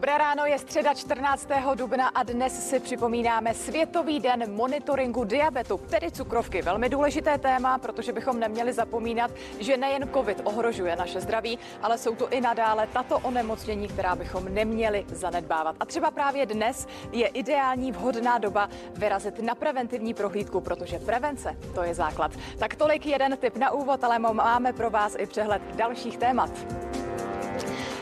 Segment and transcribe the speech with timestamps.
[0.00, 1.48] Dobré ráno, je středa 14.
[1.74, 6.62] dubna a dnes si připomínáme Světový den monitoringu diabetu, tedy cukrovky.
[6.62, 12.14] Velmi důležité téma, protože bychom neměli zapomínat, že nejen COVID ohrožuje naše zdraví, ale jsou
[12.14, 15.76] to i nadále tato onemocnění, která bychom neměli zanedbávat.
[15.80, 21.82] A třeba právě dnes je ideální vhodná doba vyrazit na preventivní prohlídku, protože prevence to
[21.82, 22.32] je základ.
[22.58, 26.50] Tak tolik jeden tip na úvod, ale máme pro vás i přehled dalších témat.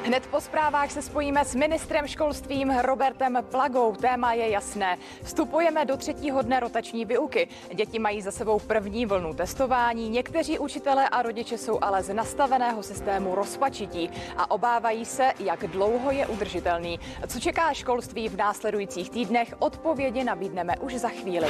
[0.08, 3.96] Hned po zprávách se spojíme s ministrem školstvím Robertem Plagou.
[3.96, 4.98] Téma je jasné.
[5.22, 7.48] Vstupujeme do třetího dne rotační výuky.
[7.74, 10.08] Děti mají za sebou první vlnu testování.
[10.08, 16.10] Někteří učitelé a rodiče jsou ale z nastaveného systému rozpačití a obávají se, jak dlouho
[16.10, 17.00] je udržitelný.
[17.26, 21.46] Co čeká školství v následujících týdnech, odpovědi nabídneme už za chvíli.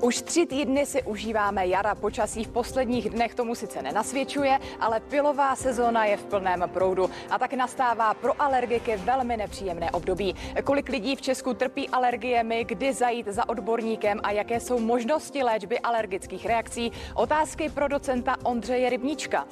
[0.00, 1.94] Už tři týdny si užíváme jara.
[1.94, 7.38] Počasí v posledních dnech tomu sice nenasvědčuje, ale pilová sezóna je v plném proudu a
[7.38, 10.34] tak nastává pro alergiky velmi nepříjemné období.
[10.64, 15.78] Kolik lidí v Česku trpí alergiemi, kdy zajít za odborníkem a jaké jsou možnosti léčby
[15.78, 16.92] alergických reakcí?
[17.14, 19.46] Otázky pro docenta Ondřeje Rybníčka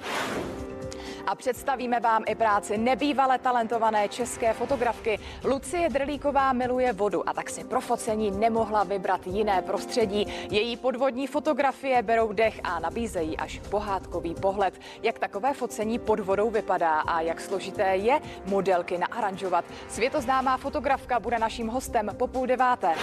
[1.26, 5.18] a představíme vám i práci nebývale talentované české fotografky.
[5.44, 10.26] Lucie Drlíková miluje vodu a tak si pro focení nemohla vybrat jiné prostředí.
[10.50, 14.80] Její podvodní fotografie berou dech a nabízejí až pohádkový pohled.
[15.02, 19.64] Jak takové focení pod vodou vypadá a jak složité je modelky naaranžovat.
[19.88, 22.94] Světoznámá fotografka bude naším hostem po půl deváté.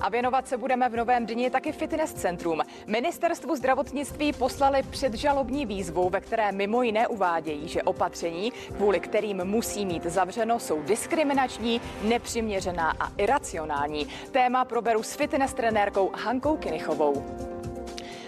[0.00, 2.60] A věnovat se budeme v novém dni taky fitness centrum.
[2.86, 9.86] Ministerstvu zdravotnictví poslali předžalobní výzvu, ve které mimo jiné uvádějí, že opatření, kvůli kterým musí
[9.86, 14.06] mít zavřeno, jsou diskriminační, nepřiměřená a iracionální.
[14.30, 17.24] Téma proberu s fitness trenérkou Hankou Kinichovou.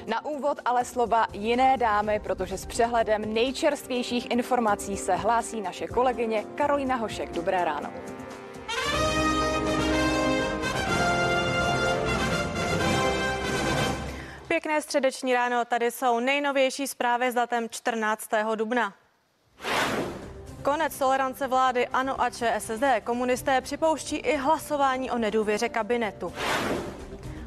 [0.07, 6.45] Na úvod ale slova jiné dámy, protože s přehledem nejčerstvějších informací se hlásí naše kolegyně
[6.55, 7.33] Karolina Hošek.
[7.33, 7.91] Dobré ráno.
[14.53, 18.31] Pěkné středeční ráno, tady jsou nejnovější zprávy s datem 14.
[18.55, 18.95] dubna.
[20.63, 22.85] Konec tolerance vlády ANO a ČSSD.
[23.05, 26.33] Komunisté připouští i hlasování o nedůvěře kabinetu.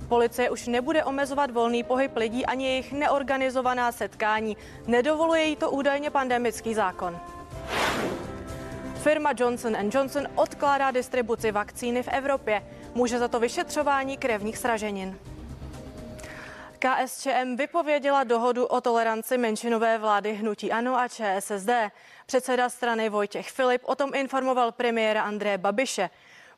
[0.09, 4.57] Policie už nebude omezovat volný pohyb lidí ani jejich neorganizovaná setkání.
[4.87, 7.19] Nedovoluje jí to údajně pandemický zákon.
[9.03, 12.67] Firma Johnson Johnson odkládá distribuci vakcíny v Evropě.
[12.95, 15.19] Může za to vyšetřování krevních sraženin.
[16.85, 21.69] KSČM vypověděla dohodu o toleranci menšinové vlády hnutí ANO a ČSSD.
[22.25, 26.09] Předseda strany Vojtěch Filip o tom informoval premiéra Andreje Babiše.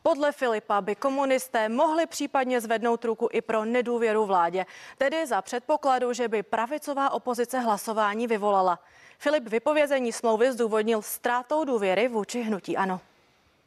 [0.04, 4.66] Podle Filipa by komunisté mohli případně zvednout ruku i pro nedůvěru vládě,
[4.98, 8.80] tedy za předpokladu, že by pravicová opozice hlasování vyvolala.
[9.20, 13.00] Filip vypovězení smlouvy zdůvodnil ztrátou důvěry vůči hnutí ANO.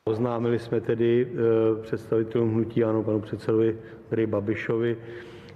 [0.05, 4.97] Oznámili jsme tedy e, představitelům hnutí ANO, panu předsedovi Andreji Babišovi,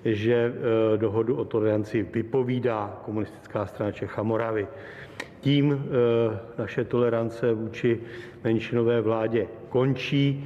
[0.04, 4.68] že eh, dohodu o toleranci vypovídá Komunistická strana Čech a Moravy.
[5.40, 8.00] Tím eh, naše tolerance vůči
[8.44, 10.44] menšinové vládě končí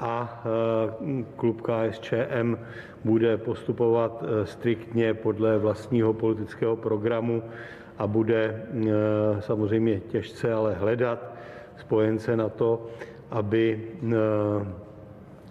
[0.00, 2.56] a eh, klub KSČM
[3.04, 7.42] bude postupovat striktně podle vlastního politického programu
[7.98, 8.66] a bude
[9.40, 11.32] samozřejmě těžce ale hledat
[11.76, 12.86] spojence na to,
[13.30, 13.80] aby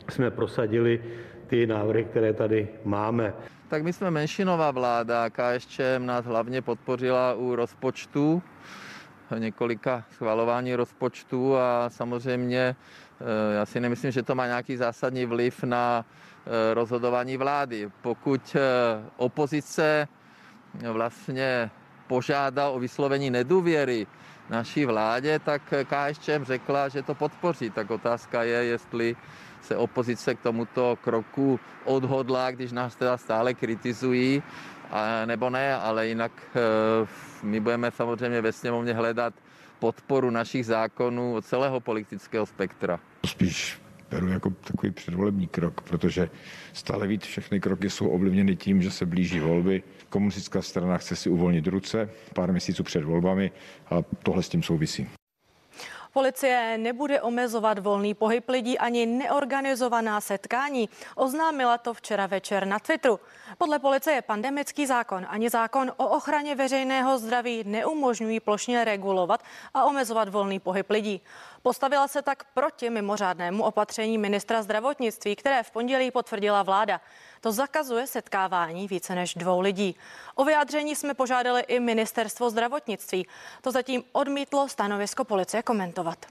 [0.10, 1.00] jsme prosadili
[1.48, 3.34] ty návrhy, které tady máme.
[3.68, 8.44] Tak my jsme menšinová vláda, KSČM nás hlavně podpořila u rozpočtu,
[9.38, 12.76] několika schvalování rozpočtu a samozřejmě
[13.22, 17.90] eh, já si nemyslím, že to má nějaký zásadní vliv na eh, rozhodování vlády.
[18.02, 18.60] Pokud eh,
[19.18, 20.08] opozice
[20.92, 21.70] vlastně
[22.08, 24.08] požádá o vyslovení nedůvěry
[24.50, 27.70] naší vládě, tak KSČM řekla, že to podpoří.
[27.70, 29.16] Tak otázka je, jestli
[29.66, 34.44] se opozice k tomuto kroku odhodlá, když nás teda stále kritizují,
[34.92, 36.60] a, nebo ne, ale jinak e,
[37.46, 39.34] my budeme samozřejmě ve sněmovně hledat
[39.80, 43.00] podporu našich zákonů od celého politického spektra.
[43.26, 43.82] Spíš
[44.12, 46.30] beru jako takový předvolební krok, protože
[46.74, 49.84] stále víc všechny kroky jsou ovlivněny tím, že se blíží volby.
[50.10, 53.52] Komunistická strana chce si uvolnit ruce pár měsíců před volbami
[53.90, 55.08] a tohle s tím souvisí.
[56.16, 60.90] Policie nebude omezovat volný pohyb lidí ani neorganizovaná setkání.
[61.16, 63.20] Oznámila to včera večer na Twitteru.
[63.58, 70.30] Podle policie pandemický zákon ani zákon o ochraně veřejného zdraví neumožňují plošně regulovat a omezovat
[70.30, 71.22] volný pohyb lidí.
[71.66, 77.02] Postavila se tak proti mimořádnému opatření ministra zdravotnictví, které v pondělí potvrdila vláda.
[77.42, 79.96] To zakazuje setkávání více než dvou lidí.
[80.36, 83.28] O vyjádření jsme požádali i ministerstvo zdravotnictví.
[83.62, 86.26] To zatím odmítlo stanovisko policie komentovat.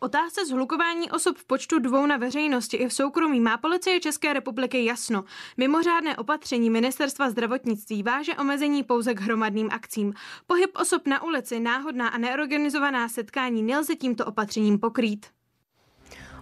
[0.00, 4.84] Otázce zhlukování osob v počtu dvou na veřejnosti i v soukromí má policie České republiky
[4.84, 5.24] jasno.
[5.56, 10.14] Mimořádné opatření ministerstva zdravotnictví váže omezení pouze k hromadným akcím.
[10.46, 15.37] Pohyb osob na ulici, náhodná a neorganizovaná setkání nelze tímto opatřením pokrýt.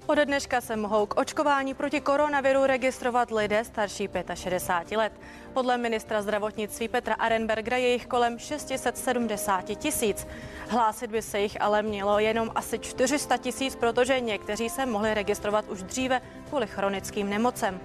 [0.09, 5.13] Ode dneška se mohou k očkování proti koronaviru registrovat lidé starší 65 let.
[5.53, 10.27] Podle ministra zdravotnictví Petra Arenbergera je jich kolem 670 tisíc.
[10.69, 15.69] Hlásit by se jich ale mělo jenom asi 400 tisíc, protože někteří se mohli registrovat
[15.69, 17.81] už dříve kvůli chronickým nemocem.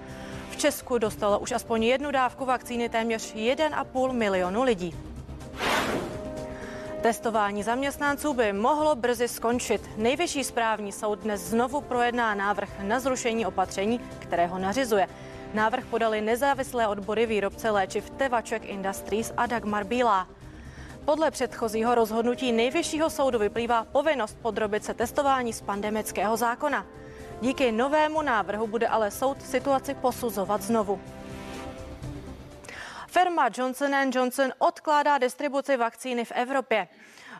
[0.50, 4.94] V Česku dostalo už aspoň jednu dávku vakcíny téměř 1,5 milionu lidí.
[7.02, 9.90] Testování zaměstnanců by mohlo brzy skončit.
[9.96, 15.08] Nejvyšší správní soud dnes znovu projedná návrh na zrušení opatření, které ho nařizuje.
[15.54, 20.28] Návrh podali nezávislé odbory výrobce léčiv Tevaček Industries a Dagmar Bílá.
[21.04, 26.86] Podle předchozího rozhodnutí nejvyššího soudu vyplývá povinnost podrobit se testování z pandemického zákona.
[27.40, 31.00] Díky novému návrhu bude ale soud situaci posuzovat znovu.
[33.12, 36.88] Firma Johnson Johnson odkládá distribuci vakcíny v Evropě.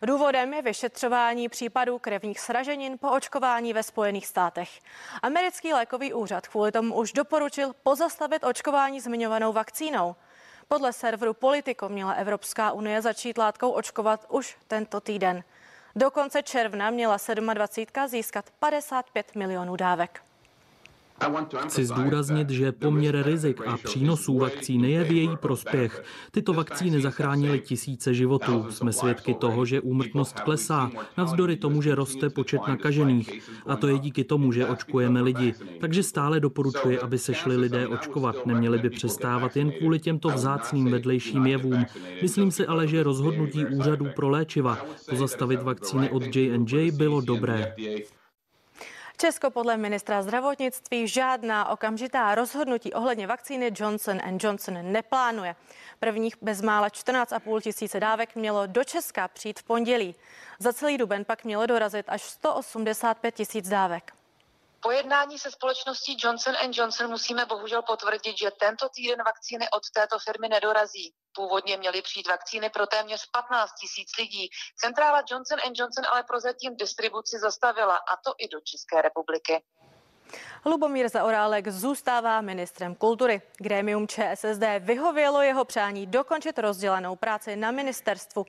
[0.03, 4.71] Důvodem je vyšetřování případů krevních sraženin po očkování ve Spojených státech.
[5.23, 10.17] Americký lékový úřad kvůli tomu už doporučil pozastavit očkování zmiňovanou vakcínou.
[10.69, 15.45] Podle serveru Politico měla Evropská unie začít látkou očkovat už tento týden.
[15.97, 17.17] Do konce června měla
[17.55, 18.09] 27.
[18.09, 20.32] získat 55 milionů dávek.
[21.67, 26.05] Chci zdůraznit, že poměr rizik a přínosů vakcíny je v její prospěch.
[26.31, 28.67] Tyto vakcíny zachránily tisíce životů.
[28.71, 33.51] Jsme svědky toho, že úmrtnost klesá, navzdory tomu, že roste počet nakažených.
[33.67, 35.55] A to je díky tomu, že očkujeme lidi.
[35.81, 38.47] Takže stále doporučuji, aby se šli lidé očkovat.
[38.47, 41.87] Neměli by přestávat jen kvůli těmto vzácným vedlejším jevům.
[42.23, 44.79] Myslím si ale, že rozhodnutí úřadů pro léčiva
[45.11, 47.75] pozastavit vakcíny od J&J bylo dobré.
[49.17, 55.57] Česko podle ministra zdravotnictví žádná okamžitá rozhodnutí ohledně vakcíny Johnson Johnson neplánuje.
[55.99, 60.15] Prvních bezmála 14,5 tisíce dávek mělo do Česka přijít v pondělí.
[60.59, 64.13] Za celý duben pak mělo dorazit až 185 tisíc dávek.
[64.83, 70.19] Po jednání se společností Johnson Johnson musíme bohužel potvrdit, že tento týden vakcíny od této
[70.19, 71.15] firmy nedorazí.
[71.35, 74.49] Původně měly přijít vakcíny pro téměř 15 tisíc lidí.
[74.77, 79.65] Centrála Johnson Johnson ale prozatím distribuci zastavila, a to i do České republiky.
[80.65, 83.43] Lubomír Zaorálek zůstává ministrem kultury.
[83.57, 88.47] Grémium ČSSD vyhovělo jeho přání dokončit rozdělenou práci na ministerstvu.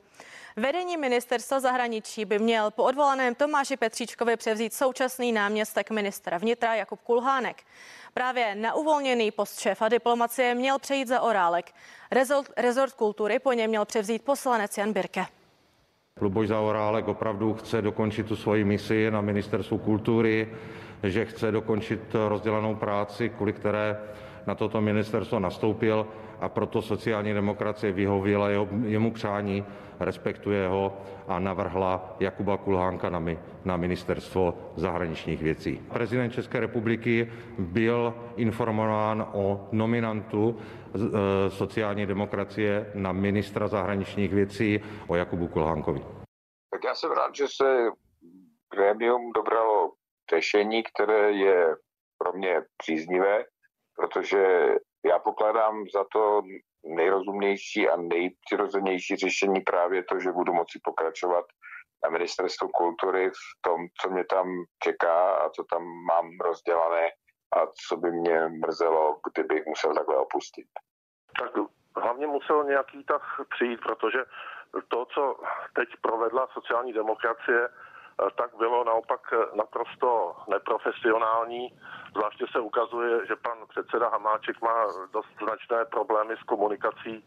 [0.56, 7.00] Vedení ministerstva zahraničí by měl po odvolaném Tomáši Petříčkovi převzít současný náměstek ministra vnitra Jakub
[7.00, 7.62] Kulhánek.
[8.14, 11.72] Právě na uvolněný post šéfa diplomacie měl přejít za Orálek.
[12.10, 15.26] Rezort, rezort kultury po něm měl převzít poslanec Jan Birke.
[16.20, 20.48] Luboš Zaorálek opravdu chce dokončit tu svoji misi na ministerstvu kultury,
[21.02, 23.98] že chce dokončit rozdělanou práci, kvůli které
[24.46, 26.06] na toto ministerstvo nastoupil
[26.40, 29.64] a proto sociální demokracie vyhověla jeho, jemu přání,
[30.00, 30.96] respektuje ho
[31.28, 35.86] a navrhla Jakuba Kulhánka na, mi, na ministerstvo zahraničních věcí.
[35.92, 40.58] Prezident České republiky byl informován o nominantu
[40.94, 46.00] e, sociální demokracie na ministra zahraničních věcí o Jakubu Kulhánkovi.
[46.70, 47.88] Tak já jsem rád, že se
[48.74, 49.92] grémium dobralo
[50.34, 51.76] řešení, které je
[52.18, 53.44] pro mě příznivé,
[53.96, 54.68] protože
[55.04, 56.42] já pokládám za to
[56.84, 61.44] nejrozumnější a nejpřirozenější řešení právě to, že budu moci pokračovat
[62.04, 64.46] na ministerstvu kultury v tom, co mě tam
[64.82, 67.08] čeká a co tam mám rozdělané
[67.56, 70.66] a co by mě mrzelo, kdybych musel takhle opustit.
[71.40, 71.50] Tak
[71.96, 74.18] hlavně musel nějaký tah přijít, protože
[74.88, 75.36] to, co
[75.74, 77.68] teď provedla sociální demokracie,
[78.36, 81.78] tak bylo naopak eh, naprosto neprofesionální.
[82.10, 87.24] Zvláště se ukazuje, že pan předseda Hamáček má dost značné problémy s komunikací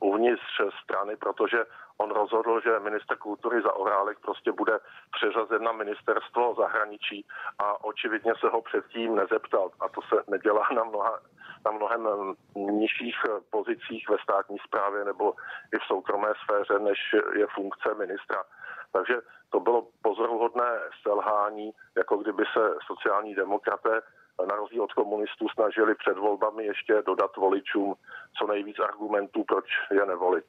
[0.00, 1.64] uvnitř strany, protože
[1.98, 4.78] on rozhodl, že minister kultury za Orálek prostě bude
[5.10, 7.26] přeřazen na ministerstvo zahraničí
[7.58, 9.70] a očividně se ho předtím nezeptal.
[9.80, 11.18] A to se nedělá na, mnoha,
[11.64, 13.16] na mnohem nižších
[13.50, 15.34] pozicích ve státní správě nebo
[15.74, 16.98] i v soukromé sféře, než
[17.36, 18.44] je funkce ministra.
[18.92, 19.14] Takže
[19.50, 24.00] to bylo pozoruhodné selhání, jako kdyby se sociální demokraté
[24.48, 27.94] na rozdíl od komunistů snažili před volbami ještě dodat voličům
[28.38, 30.44] co nejvíc argumentů, proč je nevolit.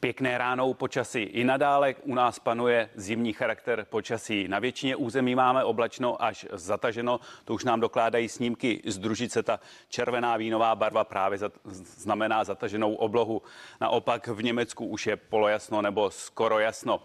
[0.00, 1.18] Pěkné ráno počasí.
[1.18, 4.48] I nadále u nás panuje zimní charakter počasí.
[4.48, 7.20] Na většině území máme oblačno až zataženo.
[7.44, 9.42] To už nám dokládají snímky z družice.
[9.42, 13.42] Ta červená vínová barva právě znamená zataženou oblohu.
[13.80, 17.02] Naopak v Německu už je polojasno nebo skoro jasno.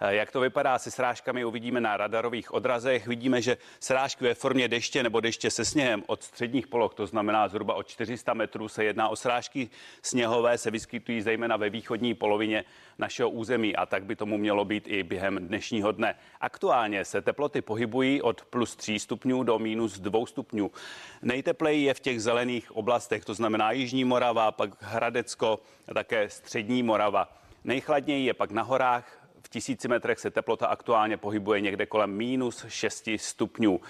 [0.00, 3.06] Eh, jak to vypadá se srážkami, uvidíme na radarových odrazech.
[3.06, 7.48] Vidíme, že srážky ve formě deště nebo deště se sněhem od středních poloh, to znamená
[7.48, 9.70] zhruba od 400 metrů, se jedná o srážky
[10.02, 12.64] sněhové, se vyskytují zejména ve východní polovině
[12.98, 16.14] našeho území a tak by tomu mělo být i během dnešního dne.
[16.40, 20.70] Aktuálně se teploty pohybují od plus 3 stupňů do minus 2 stupňů.
[21.22, 26.82] Nejtepleji je v těch zelených oblastech, to znamená Jižní Morava, pak Hradecko a také Střední
[26.82, 27.32] Morava.
[27.64, 32.64] Nejchladněji je pak na horách, v tisíci metrech se teplota aktuálně pohybuje někde kolem minus
[32.68, 33.80] 6 stupňů.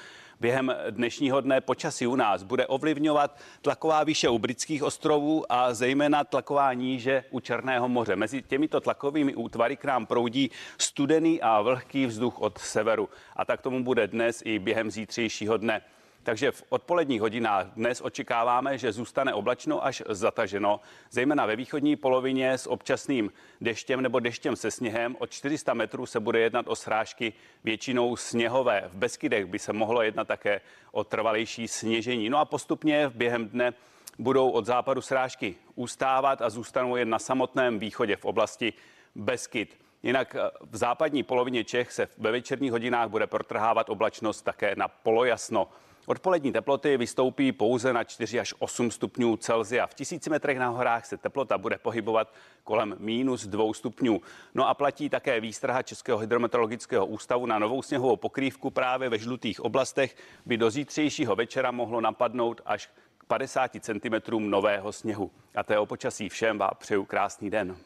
[0.40, 6.24] Během dnešního dne počasí u nás bude ovlivňovat tlaková výše u britských ostrovů a zejména
[6.24, 8.16] tlaková níže u Černého moře.
[8.16, 13.08] Mezi těmito tlakovými útvary k nám proudí studený a vlhký vzduch od severu.
[13.36, 15.82] A tak tomu bude dnes i během zítřejšího dne.
[16.26, 20.80] Takže v odpoledních hodinách dnes očekáváme, že zůstane oblačno až zataženo,
[21.10, 25.16] zejména ve východní polovině s občasným deštěm nebo deštěm se sněhem.
[25.18, 27.32] Od 400 metrů se bude jednat o srážky
[27.64, 28.84] většinou sněhové.
[28.88, 30.60] V Beskydech by se mohlo jednat také
[30.92, 32.30] o trvalejší sněžení.
[32.30, 33.74] No a postupně během dne
[34.18, 38.72] budou od západu srážky ustávat a zůstanou jen na samotném východě v oblasti
[39.14, 39.78] Beskyd.
[40.02, 45.68] Jinak v západní polovině Čech se ve večerních hodinách bude protrhávat oblačnost také na polojasno.
[46.08, 49.86] Odpolední teploty vystoupí pouze na 4 až 8 stupňů Celzia.
[49.86, 52.32] V tisíci metrech na horách se teplota bude pohybovat
[52.64, 54.20] kolem minus 2 stupňů.
[54.54, 59.60] No a platí také výstraha Českého hydrometeorologického ústavu na novou sněhovou pokrývku právě ve žlutých
[59.60, 65.30] oblastech by do zítřejšího večera mohlo napadnout až k 50 cm nového sněhu.
[65.54, 67.76] A to je o počasí všem a přeju krásný den.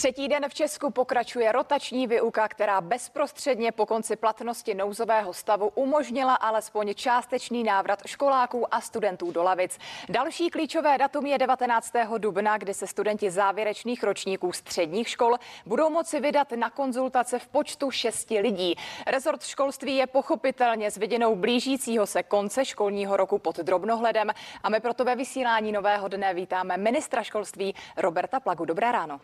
[0.00, 6.34] Třetí den v Česku pokračuje rotační výuka, která bezprostředně po konci platnosti nouzového stavu umožnila
[6.34, 9.78] alespoň částečný návrat školáků a studentů do lavic.
[10.08, 11.92] Další klíčové datum je 19.
[12.18, 17.90] dubna, kdy se studenti závěrečných ročníků středních škol budou moci vydat na konzultace v počtu
[17.90, 18.74] šesti lidí.
[19.06, 24.30] Rezort školství je pochopitelně s viděnou blížícího se konce školního roku pod drobnohledem
[24.62, 28.64] a my proto ve vysílání nového dne vítáme ministra školství Roberta Plagu.
[28.64, 29.20] Dobré ráno.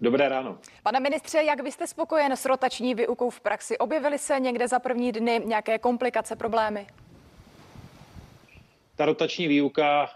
[0.00, 0.58] Dobré ráno.
[0.82, 3.78] Pane ministře, jak vy jste spokojen s rotační výukou v praxi?
[3.78, 6.86] Objevily se někde za první dny nějaké komplikace, problémy?
[8.96, 10.08] Ta rotační výuka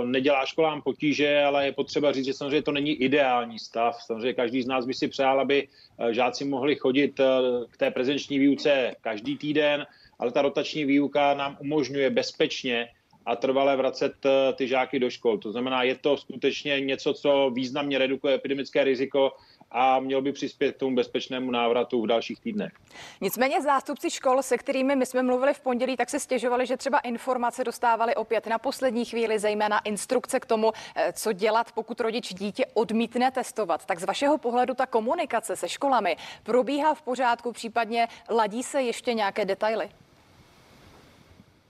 [0.00, 4.02] uh, nedělá školám potíže, ale je potřeba říct, že samozřejmě to není ideální stav.
[4.02, 7.26] Samozřejmě každý z nás by si přál, aby uh, žáci mohli chodit uh,
[7.70, 9.86] k té prezenční výuce každý týden,
[10.18, 12.88] ale ta rotační výuka nám umožňuje bezpečně
[13.26, 15.38] a trvale vracet eh, ty žáky do škol.
[15.38, 19.32] To znamená, je to skutečně něco, co významně redukuje epidemické riziko
[19.70, 22.72] a měl by přispět k tomu bezpečnému návratu v dalších týdnech.
[23.20, 26.98] Nicméně zástupci škol, se kterými my jsme mluvili v pondělí, tak se stěžovali, že třeba
[26.98, 32.34] informace dostávali opět na poslední chvíli, zejména instrukce k tomu, eh, co dělat, pokud rodič
[32.34, 33.86] dítě odmítne testovat.
[33.86, 39.14] Tak z vašeho pohledu ta komunikace se školami probíhá v pořádku, případně ladí se ještě
[39.14, 39.88] nějaké detaily?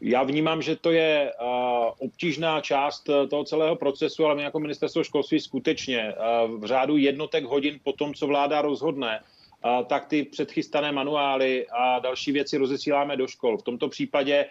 [0.05, 1.33] Já vnímám, že to je
[1.99, 6.15] obtížná část e, toho celého procesu, ale my jako ministerstvo školství skutečně e,
[6.59, 9.21] v řádu jednotek hodin po tom, co vláda rozhodne,
[9.87, 13.59] tak ty předchystané manuály a další věci rozesíláme do škol.
[13.59, 14.47] V tomto případě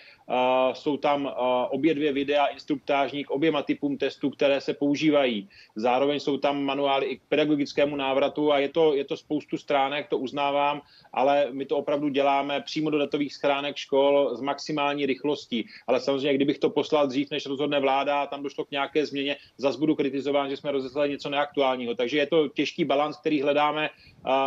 [0.74, 1.32] jsou tam
[1.70, 5.50] obě dvě videa instruktážní k oběma typům testů, které se používají.
[5.76, 10.08] Zároveň jsou tam manuály i k pedagogickému návratu a je to, je to spoustu stránek,
[10.08, 10.82] to uznávám,
[11.14, 15.68] ale my to opravdu děláme přímo do datových schránek škol s maximální rychlostí.
[15.88, 19.80] Ale samozřejmě, kdybych to poslal dřív, než rozhodne vláda, tam došlo k nějaké změně, zase
[19.80, 21.96] budu kritizován, že jsme rozeslali něco neaktuálního.
[21.96, 23.90] Takže je to těžký balans, který hledáme.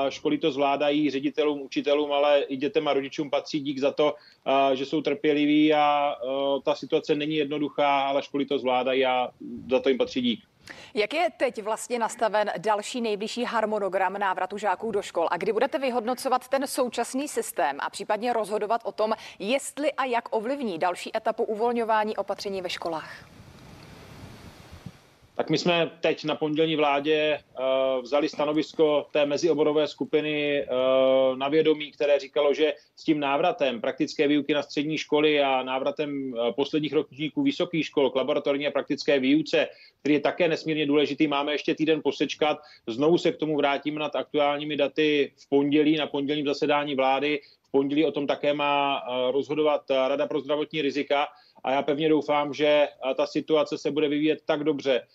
[0.08, 4.14] Školy to zvládají ředitelům, učitelům, ale i dětem a rodičům patří dík za to,
[4.74, 6.16] že jsou trpěliví a
[6.64, 9.28] ta situace není jednoduchá, ale školy to zvládají a
[9.70, 10.40] za to jim patří dík.
[10.94, 15.78] Jak je teď vlastně nastaven další nejbližší harmonogram návratu žáků do škol a kdy budete
[15.78, 21.44] vyhodnocovat ten současný systém a případně rozhodovat o tom, jestli a jak ovlivní další etapu
[21.44, 23.26] uvolňování opatření ve školách?
[25.36, 31.48] Tak my jsme teď na pondělní vládě uh, vzali stanovisko té mezioborové skupiny uh, na
[31.48, 36.52] vědomí, které říkalo, že s tím návratem praktické výuky na střední školy a návratem uh,
[36.52, 39.68] posledních ročníků vysokých škol k laboratorní a praktické výuce,
[40.00, 42.58] který je také nesmírně důležitý, máme ještě týden posečkat.
[42.86, 47.40] Znovu se k tomu vrátíme nad aktuálními daty v pondělí na pondělním zasedání vlády.
[47.62, 51.26] V pondělí o tom také má rozhodovat Rada pro zdravotní rizika
[51.64, 55.06] a já pevně doufám, že ta situace se bude vyvíjet tak dobře,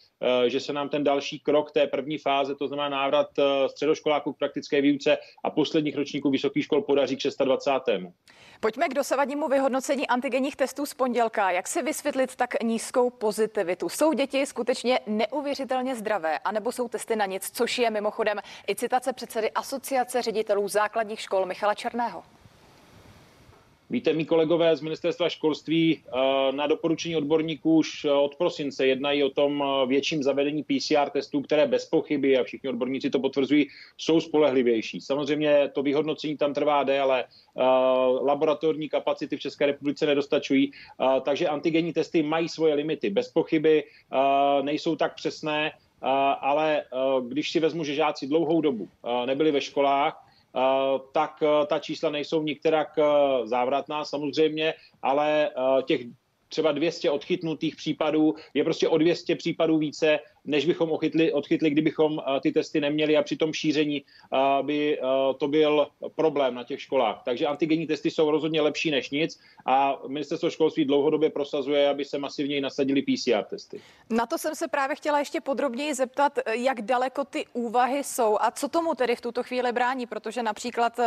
[0.47, 3.27] že se nám ten další krok té první fáze, to znamená návrat
[3.67, 8.13] středoškoláků k praktické výuce a posledních ročníků vysokých škol podaří k 26.
[8.59, 11.51] Pojďme k dosavadnímu vyhodnocení antigenních testů z pondělka.
[11.51, 13.89] Jak si vysvětlit tak nízkou pozitivitu?
[13.89, 18.37] Jsou děti skutečně neuvěřitelně zdravé, anebo jsou testy na nic, což je mimochodem
[18.69, 22.23] i citace předsedy Asociace ředitelů základních škol Michala Černého?
[23.91, 29.23] Víte, mý kolegové z ministerstva školství eh, na doporučení odborníků už eh, od prosince jednají
[29.23, 33.67] o tom eh, větším zavedení PCR testů, které bez pochyby, a všichni odborníci to potvrzují,
[33.97, 35.01] jsou spolehlivější.
[35.01, 37.25] Samozřejmě to vyhodnocení tam trvá déle,
[38.21, 40.71] laboratorní kapacity v České republice nedostačují,
[41.21, 43.09] takže antigenní testy mají svoje limity.
[43.09, 43.83] Bez pochyby
[44.61, 45.71] nejsou tak přesné,
[46.41, 46.83] ale
[47.27, 48.87] když si vezmu, že žáci dlouhou dobu
[49.25, 50.28] nebyli ve školách,
[51.11, 52.99] tak ta čísla nejsou nikterak
[53.43, 55.49] závratná samozřejmě, ale
[55.85, 56.01] těch
[56.49, 62.19] třeba 200 odchytnutých případů je prostě o 200 případů více, než bychom odchytli, odchytli kdybychom
[62.19, 65.03] eh, ty testy neměli a při tom šíření eh, by eh,
[65.37, 67.21] to byl problém na těch školách.
[67.25, 72.17] Takže antigenní testy jsou rozhodně lepší než nic a ministerstvo školství dlouhodobě prosazuje, aby se
[72.17, 73.81] masivněji nasadili PCR testy.
[74.09, 78.51] Na to jsem se právě chtěla ještě podrobněji zeptat, jak daleko ty úvahy jsou a
[78.51, 80.99] co tomu tedy v tuto chvíli brání, protože například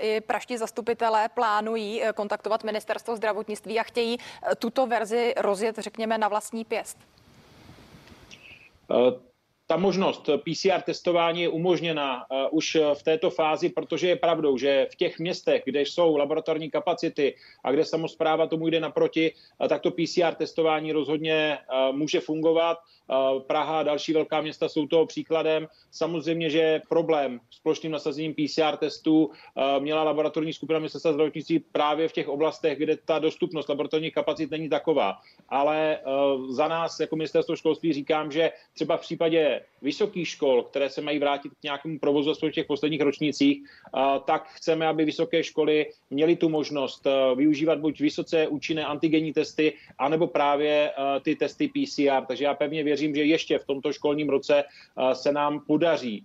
[0.00, 4.18] i praští zastupitelé plánují kontaktovat ministerstvo zdravotnictví a chtějí
[4.58, 6.98] tuto verzi rozjet, řekněme, na vlastní pěst.
[8.92, 9.32] Eh,
[9.66, 14.86] ta možnost PCR testování je umožněna uh, už v této fázi, protože je pravdou, že
[14.92, 17.34] v těch městech, kde jsou laboratorní kapacity
[17.64, 21.58] a kde samozpráva tomu jde naproti, uh, tak to PCR testování rozhodně
[21.92, 22.78] může fungovat.
[23.46, 25.68] Praha a další velká města jsou toho příkladem.
[25.90, 29.30] Samozřejmě, že problém s plošným nasazením PCR testů
[29.78, 34.68] měla laboratorní skupina ministerstva zdravotnictví právě v těch oblastech, kde ta dostupnost laboratorních kapacit není
[34.68, 35.18] taková.
[35.48, 35.98] Ale
[36.48, 41.18] za nás jako ministerstvo školství říkám, že třeba v případě vysokých škol, které se mají
[41.18, 43.62] vrátit k nějakému provozu v těch posledních ročnících,
[44.24, 47.06] tak chceme, aby vysoké školy měly tu možnost
[47.36, 50.90] využívat buď vysoce účinné antigenní testy, anebo právě
[51.22, 52.26] ty testy PCR.
[52.26, 54.64] Takže já pevně věřím, že ještě v tomto školním roce
[55.12, 56.24] se nám podaří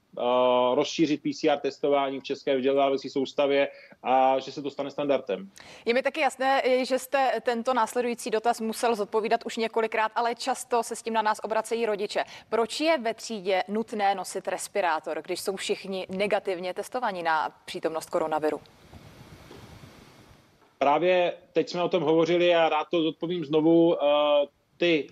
[0.73, 3.67] rozšířit PCR testování v české vzdělávací soustavě
[4.03, 5.49] a že se to stane standardem.
[5.86, 10.84] Je mi taky jasné, že jste tento následující dotaz musel zodpovídat už několikrát, ale často
[10.84, 12.23] se s tím na nás obracejí rodiče.
[12.49, 18.62] Proč je ve třídě nutné nosit respirátor, když jsou všichni negativně testovaní na přítomnost koronaviru?
[20.77, 24.03] Právě teď jsme o tom hovořili a rád to zodpovím znovu.
[24.03, 25.08] Eh, ty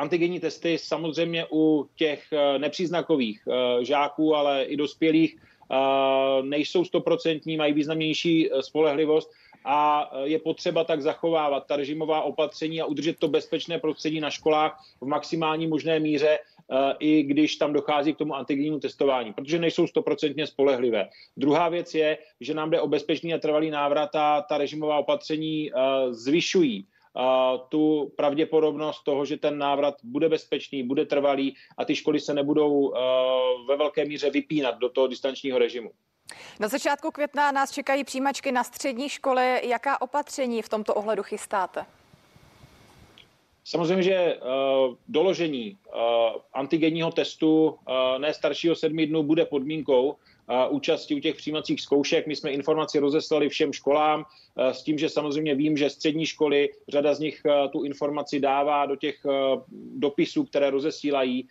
[0.00, 5.36] antigenní testy samozřejmě u těch eh, nepříznakových eh, žáků, ale i dospělých
[6.42, 9.30] nejsou stoprocentní, mají významnější spolehlivost
[9.64, 14.82] a je potřeba tak zachovávat ta režimová opatření a udržet to bezpečné prostředí na školách
[15.00, 16.38] v maximální možné míře,
[16.72, 21.08] Eh, i když tam dochází k tomu antigennímu testování, protože nejsou stoprocentně spolehlivé.
[21.36, 25.70] Druhá věc je, že nám jde o bezpečný a trvalý návrat a ta režimová opatření
[25.70, 25.74] eh,
[26.14, 26.99] zvyšují eh,
[27.68, 32.94] tu pravděpodobnost toho, že ten návrat bude bezpečný, bude trvalý a ty školy se nebudou
[33.68, 35.90] ve velké míře vypínat do toho distančního režimu.
[36.60, 39.68] Na začátku května nás čekají přijímačky na střední školy.
[39.68, 41.86] Jaká opatření v tomto ohledu chystáte?
[43.64, 46.00] Samozřejmě, že uh, doložení uh,
[46.52, 47.78] antigenního testu
[48.18, 50.16] ne staršího sedmi dnů bude podmínkou
[50.68, 52.26] účasti u těch přijímacích zkoušek.
[52.26, 56.68] My jsme informaci rozeslali všem školám uh, s tím, že samozřejmě vím, že střední školy,
[56.88, 59.32] řada z nich uh, tu informaci dává do těch uh,
[59.98, 61.48] dopisů, které rozesílají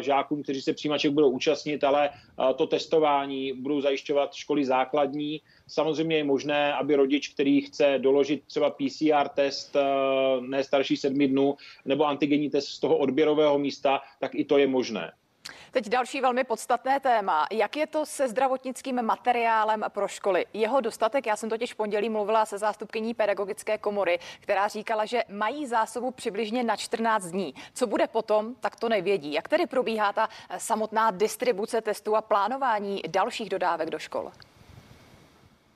[0.00, 2.10] žákům, kteří se přijímaček budou účastnit, ale
[2.56, 5.40] to testování budou zajišťovat školy základní.
[5.66, 9.76] Samozřejmě je možné, aby rodič, který chce doložit třeba PCR test
[10.40, 14.66] ne starší sedmi dnů nebo antigenní test z toho odběrového místa, tak i to je
[14.66, 15.12] možné.
[15.70, 17.46] Teď další velmi podstatné téma.
[17.52, 20.46] Jak je to se zdravotnickým materiálem pro školy?
[20.52, 25.22] Jeho dostatek, já jsem totiž v pondělí mluvila se zástupkyní pedagogické komory, která říkala, že
[25.28, 27.54] mají zásobu přibližně na 14 dní.
[27.74, 29.32] Co bude potom, tak to nevědí.
[29.32, 30.28] Jak tedy probíhá ta
[30.58, 34.32] samotná distribuce testů a plánování dalších dodávek do škol?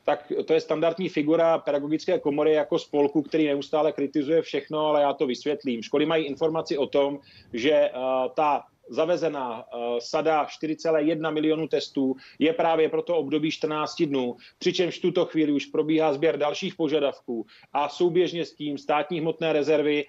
[0.04, 5.12] tak to je standardní figura pedagogické komory jako spolku, který neustále kritizuje všechno, ale já
[5.12, 5.82] to vysvětlím.
[5.82, 7.18] Školy mají informaci o tom,
[7.52, 14.02] že uh, ta zavezená uh, sada 4,1 milionu testů je právě pro to období 14
[14.02, 19.20] dnů, přičemž v tuto chvíli už probíhá sběr dalších požadavků a souběžně s tím státní
[19.20, 20.04] hmotné rezervy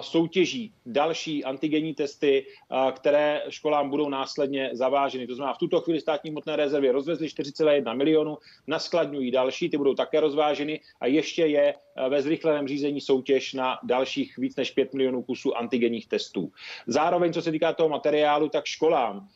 [0.00, 2.46] soutěží další antigenní testy,
[2.92, 5.26] které školám budou následně zaváženy.
[5.26, 9.94] To znamená, v tuto chvíli státní hmotné rezervy rozvezli 4,1 milionu, naskladňují další, ty budou
[9.94, 11.74] také rozváženy a ještě je
[12.08, 16.52] ve zrychleném řízení soutěž na dalších víc než 5 milionů kusů antigenních testů.
[16.86, 19.28] Zároveň, co se týká toho materiálu, tak školám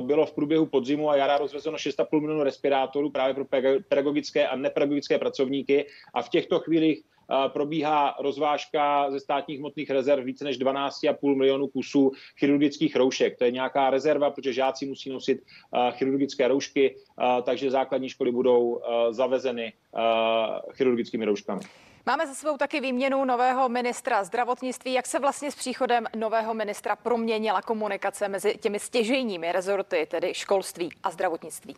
[0.00, 3.44] bylo v průběhu podzimu a jara rozvezeno 6,5 milionů respirátorů právě pro
[3.88, 7.02] pedagogické a nepedagogické pracovníky a v těchto chvílích
[7.48, 13.38] probíhá rozvážka ze státních hmotných rezerv více než 12,5 milionů kusů chirurgických roušek.
[13.38, 15.40] To je nějaká rezerva, protože žáci musí nosit
[15.90, 16.96] chirurgické roušky,
[17.42, 19.72] takže základní školy budou zavezeny
[20.72, 21.60] chirurgickými rouškami.
[22.06, 24.92] Máme za sebou taky výměnu nového ministra zdravotnictví.
[24.92, 30.88] Jak se vlastně s příchodem nového ministra proměnila komunikace mezi těmi stěžejními rezorty, tedy školství
[31.02, 31.76] a zdravotnictví?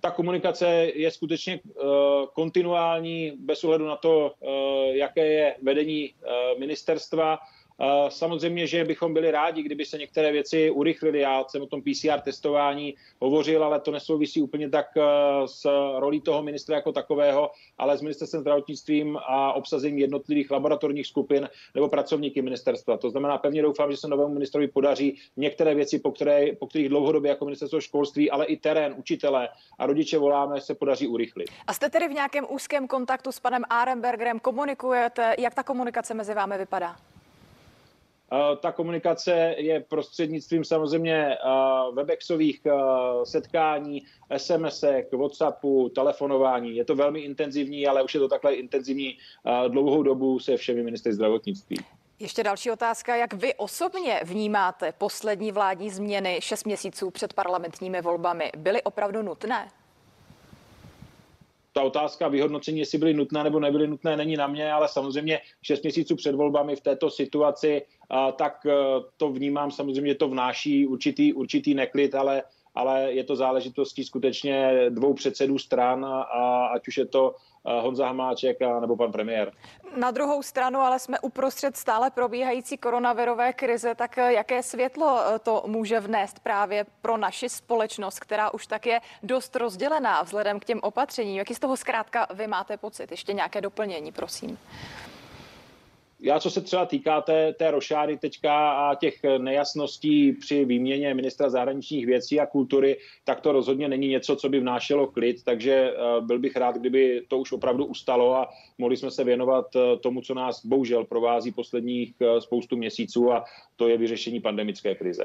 [0.00, 1.90] Ta komunikace je skutečně uh,
[2.34, 4.50] kontinuální bez ohledu na to, uh,
[4.94, 7.38] jaké je vedení uh, ministerstva.
[8.08, 11.20] Samozřejmě, že bychom byli rádi, kdyby se některé věci urychlily.
[11.20, 15.02] Já jsem o tom PCR testování hovořil, ale to nesouvisí úplně tak eh,
[15.46, 15.64] s
[15.98, 21.88] rolí toho ministra jako takového, ale s ministerstvem zdravotnictvím a obsazením jednotlivých laboratorních skupin nebo
[21.88, 22.96] pracovníky ministerstva.
[22.96, 26.88] To znamená, pevně doufám, že se novému ministrovi podaří některé věci, po, které, po kterých
[26.88, 31.50] dlouhodobě jako ministerstvo školství, ale i terén, učitelé a rodiče voláme, se podaří urychlit.
[31.66, 34.40] A jste tedy v nějakém úzkém kontaktu s panem Arenbergerem?
[34.40, 35.34] Komunikujete?
[35.38, 36.96] Jak ta komunikace mezi vámi vypadá?
[38.32, 41.38] Eh, ta komunikace je prostřednictvím samozřejmě eh,
[41.92, 42.72] webexových eh,
[43.24, 44.02] setkání,
[44.36, 46.76] SMSek, WhatsAppu, telefonování.
[46.76, 49.18] Je to velmi intenzivní, ale už je to takhle intenzivní
[49.68, 51.76] dlouhou dobu se všemi ministry zdravotnictví.
[52.18, 53.16] Ještě další otázka.
[53.16, 58.52] Jak vy osobně vnímáte poslední vládní změny 6 měsíců před parlamentními volbami?
[58.56, 59.68] Byly opravdu nutné?
[61.76, 65.82] Ta otázka vyhodnocení, jestli byly nutné nebo nebyly nutné, není na mě, ale samozřejmě 6
[65.82, 67.82] měsíců před volbami v této situaci,
[68.36, 68.72] tak e,
[69.16, 72.42] to vnímám samozřejmě, to vnáší určitý, určitý neklid, ale
[72.76, 77.34] ale je to záležitostí skutečně dvou předsedů stran, a ať už je to
[77.66, 79.52] Honza Hamáček a nebo pan premiér.
[79.96, 85.38] Na druhou stranu ale jsme uprostřed stále probíhající koronavirové krize, tak eh, jaké světlo eh,
[85.38, 90.64] to může vnést právě pro naši společnost, která už tak je dost rozdělená vzhledem k
[90.64, 91.36] těm opatřením?
[91.36, 93.10] Jaký z toho zkrátka vy máte pocit?
[93.10, 94.58] Ještě nějaké doplnění, prosím
[96.20, 101.50] já, co se třeba týká té, té rošády teďka a těch nejasností při výměně ministra
[101.50, 106.20] zahraničních věcí a kultury, tak to rozhodně není něco, co by vnášelo klid, takže eh,
[106.20, 108.48] byl bych rád, kdyby to už opravdu ustalo a
[108.78, 113.44] mohli jsme se věnovat eh, tomu, co nás bohužel provází posledních eh, spoustu měsíců a
[113.76, 115.24] to je vyřešení pandemické krize.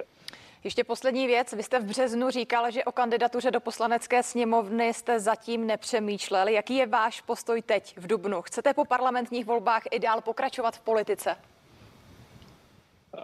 [0.63, 1.54] Ještě poslední věc.
[1.54, 6.54] Vy jste v březnu říkal, že o kandidatuře do poslanecké sněmovny jste zatím nepřemýšleli.
[6.54, 8.41] Jaký je váš postoj teď v Dubnu?
[8.41, 11.36] Chcete po parlamentních volbách i dál pokračovat v politice?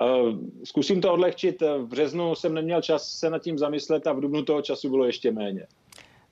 [0.02, 1.62] Uh, zkusím to odlehčit.
[1.62, 5.06] V březnu jsem neměl čas se nad tím zamyslet a v dubnu toho času bylo
[5.06, 5.68] ještě méně.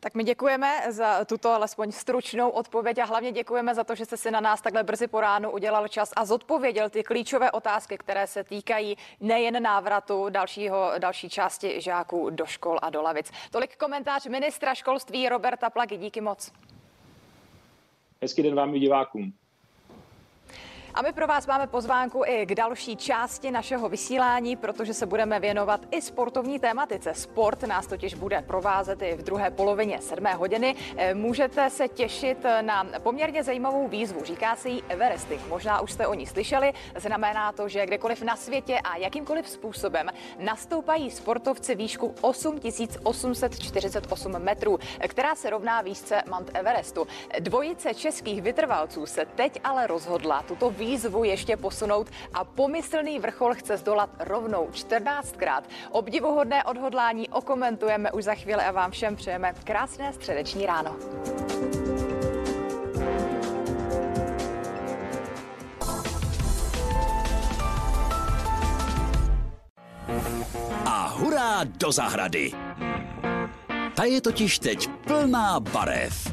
[0.05, 4.17] Tak my děkujeme za tuto alespoň stručnou odpověď a hlavně děkujeme za to, že jste
[4.17, 8.27] si na nás takhle brzy po ránu udělal čas a zodpověděl ty klíčové otázky, které
[8.27, 13.31] se týkají nejen návratu dalšího, další části žáků do škol a do lavic.
[13.51, 15.97] Tolik komentář ministra školství Roberta Plagy.
[15.97, 16.51] Díky moc.
[18.21, 19.33] Hezký den vám i divákům.
[20.95, 25.39] A my pro vás máme pozvánku i k další části našeho vysílání, protože se budeme
[25.39, 27.13] věnovat i sportovní tématice.
[27.13, 30.75] Sport nás totiž bude provázet i v druhé polovině sedmé hodiny.
[30.97, 34.23] Eh, můžete se těšit na poměrně zajímavou výzvu.
[34.23, 35.47] Říká se jí Everesting.
[35.47, 36.73] Možná už jste o ní slyšeli.
[36.95, 45.35] Znamená to, že kdekoliv na světě a jakýmkoliv způsobem nastoupají sportovci výšku 8848 metrů, která
[45.35, 47.07] se rovná výšce Mount Everestu.
[47.39, 53.53] Dvojice českých vytrvalců se teď ale rozhodla tuto výzvu výzvu ještě posunout a pomyslný vrchol
[53.53, 55.61] chce zdolat rovnou 14krát.
[55.91, 60.95] Obdivuhodné odhodlání okomentujeme už za chvíli a vám všem přejeme krásné středeční ráno.
[70.85, 72.51] A hurá do zahrady!
[73.95, 76.31] Ta je totiž teď plná barev.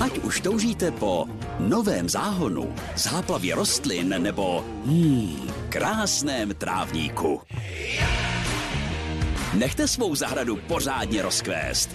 [0.00, 7.40] Ať už toužíte po novém záhonu, záplavě rostlin nebo hmm, krásném trávníku.
[9.54, 11.90] Nechte svou zahradu pořádně rozkvést.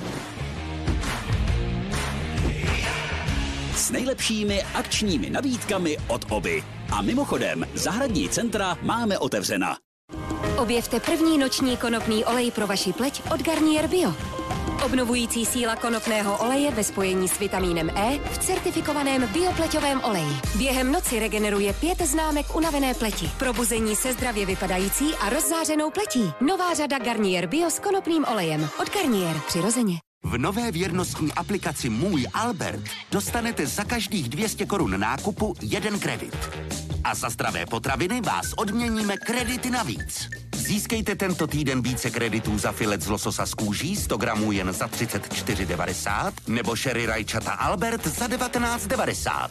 [3.76, 6.64] S nejlepšími akčními nabídkami od oby.
[6.92, 9.78] A mimochodem, zahradní centra máme otevřena.
[10.58, 14.14] Objevte první noční konopný olej pro vaši pleť od Garnier Bio.
[14.84, 20.36] Obnovující síla konopného oleje ve spojení s vitamínem E v certifikovaném biopleťovém oleji.
[20.58, 23.32] Během noci regeneruje pět známek unavené pleti.
[23.40, 26.32] Probuzení se zdravě vypadající a rozzářenou pletí.
[26.42, 28.70] Nová řada Garnier Bio s konopným olejem.
[28.82, 29.98] Od Garnier přirozeně.
[30.24, 36.50] V nové věrnostní aplikaci Můj Albert dostanete za každých 200 korun nákupu jeden kredit.
[37.04, 40.30] A za zdravé potraviny vás odměníme kredity navíc.
[40.66, 44.88] Získejte tento týden více kreditů za filet z lososa z kůží 100 gramů jen za
[44.88, 49.50] 34,90 nebo sherry rajčata Albert za 19,90.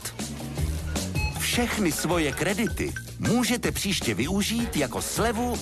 [1.39, 5.59] Všechny svoje kredity můžete příště využít jako slevu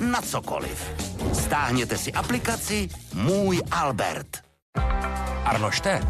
[0.00, 0.84] na cokoliv.
[1.32, 4.42] Stáhněte si aplikaci Můj Albert.
[5.44, 6.00] Arnošte?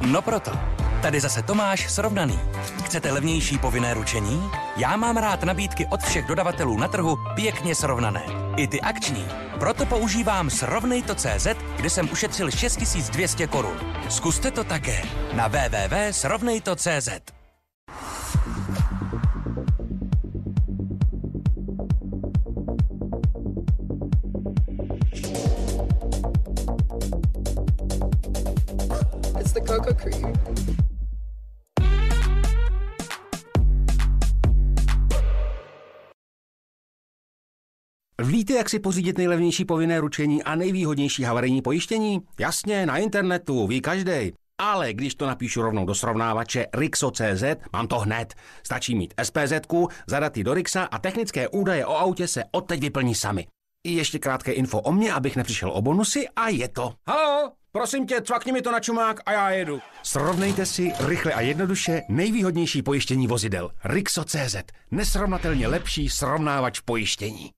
[0.00, 0.52] No proto.
[1.02, 2.40] Tady zase Tomáš Srovnaný.
[2.88, 4.50] Chcete levnější povinné ručení?
[4.76, 8.22] Já mám rád nabídky od všech dodavatelů na trhu pěkně srovnané.
[8.56, 9.26] I ty akční.
[9.58, 11.46] Proto používám Srovnejto.cz,
[11.76, 13.78] kde jsem ušetřil 6200 korun.
[14.08, 17.08] Zkuste to také na www.srovnejto.cz.
[29.40, 30.77] It's the cocoa cream.
[38.22, 42.20] Víte, jak si pořídit nejlevnější povinné ručení a nejvýhodnější havarijní pojištění?
[42.40, 44.32] Jasně, na internetu, ví každý.
[44.60, 48.34] Ale když to napíšu rovnou do srovnávače Rixo.cz, mám to hned.
[48.62, 49.52] Stačí mít SPZ,
[50.06, 53.46] zadat ji do Rixa a technické údaje o autě se odteď vyplní sami.
[53.86, 56.94] I ještě krátké info o mně, abych nepřišel o bonusy a je to.
[57.08, 59.80] Halo, prosím tě, cvakni mi to na čumák a já jedu.
[60.02, 63.70] Srovnejte si rychle a jednoduše nejvýhodnější pojištění vozidel.
[63.84, 64.56] Rixo.cz.
[64.90, 67.50] Nesrovnatelně lepší srovnávač pojištění.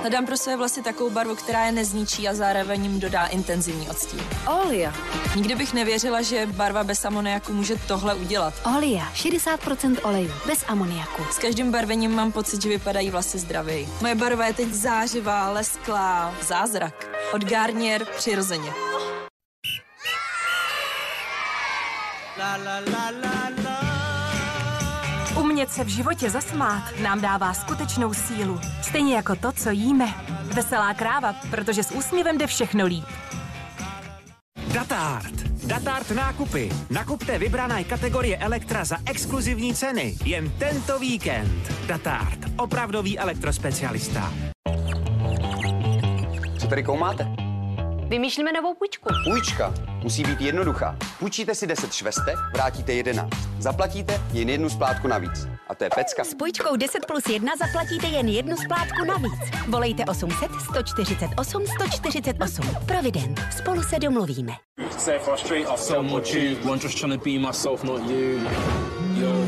[0.00, 4.20] Hledám pro své vlasy takovou barvu, která je nezničí a zároveň jim dodá intenzivní odstín.
[4.46, 4.94] Olia.
[5.36, 8.54] Nikdy bych nevěřila, že barva bez amoniaku může tohle udělat.
[8.76, 11.22] Olia, 60% oleju, bez amoniaku.
[11.30, 13.88] S každým barvením mám pocit, že vypadají vlasy zdravěji.
[14.00, 17.06] Moje barva je teď zářivá, lesklá, zázrak.
[17.32, 18.70] Od Garnier přirozeně.
[22.38, 23.63] La, la, la, la, la.
[25.40, 28.60] Umět se v životě zasmát nám dává skutečnou sílu.
[28.82, 30.14] Stejně jako to, co jíme.
[30.54, 33.04] Veselá kráva, protože s úsměvem jde všechno líp.
[34.74, 35.34] Datart.
[35.66, 36.70] Datart nákupy.
[36.90, 40.16] Nakupte vybrané kategorie Elektra za exkluzivní ceny.
[40.24, 41.72] Jen tento víkend.
[41.86, 42.38] Datart.
[42.56, 44.32] Opravdový elektrospecialista.
[46.58, 47.43] Co tady koumáte?
[48.08, 49.08] Vymýšlíme novou půjčku.
[49.24, 50.96] Půjčka musí být jednoduchá.
[51.18, 53.30] Půjčíte si 10 švestek, vrátíte 11.
[53.58, 55.48] Zaplatíte jen jednu splátku navíc.
[55.68, 56.24] A to je pecka.
[56.24, 59.40] S půjčkou 10 plus 1 zaplatíte jen jednu splátku navíc.
[59.68, 62.64] Volejte 800 148 148.
[62.86, 63.40] Provident.
[63.58, 64.52] Spolu se domluvíme.
[65.74, 66.56] I so much you.
[66.70, 68.40] One just trying to be myself, not you.
[69.14, 69.44] Yo.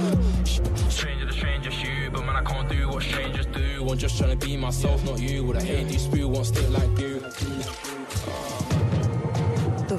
[0.88, 3.84] Stranger to stranger, you, but man, I can't do what strangers do.
[3.84, 5.44] One just trying to be myself, not you.
[5.44, 7.20] With a hate you spew, won't stick like you.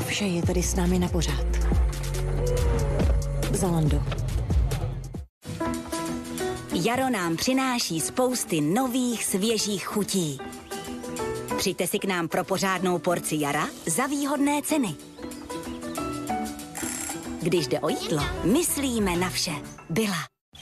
[0.08, 1.46] Vše je tady s námi na pořád.
[3.52, 4.04] Zalando.
[6.74, 10.40] Jaro nám přináší spousty nových, svěžích chutí.
[11.58, 14.96] Přijďte si k nám pro pořádnou porci jara za výhodné ceny.
[17.42, 19.54] Když jde o jídlo, myslíme na vše.
[19.90, 20.18] Byla.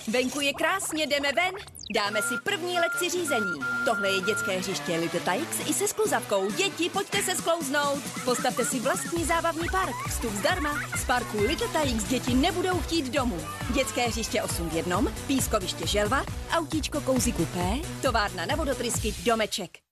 [0.07, 1.53] Venku je krásně, jdeme ven.
[1.93, 3.59] Dáme si první lekci řízení.
[3.85, 6.51] Tohle je dětské hřiště Little Tikes i se skluzavkou.
[6.51, 8.03] Děti, pojďte se sklouznout.
[8.25, 9.95] Postavte si vlastní zábavní park.
[10.09, 10.69] Vstup zdarma.
[10.97, 13.37] Z parku Little Tikes děti nebudou chtít domů.
[13.73, 17.71] Dětské hřiště 8 v jednom, pískoviště želva, autíčko kouzy kupé,
[18.01, 19.84] továrna na vodotrysky, domeček.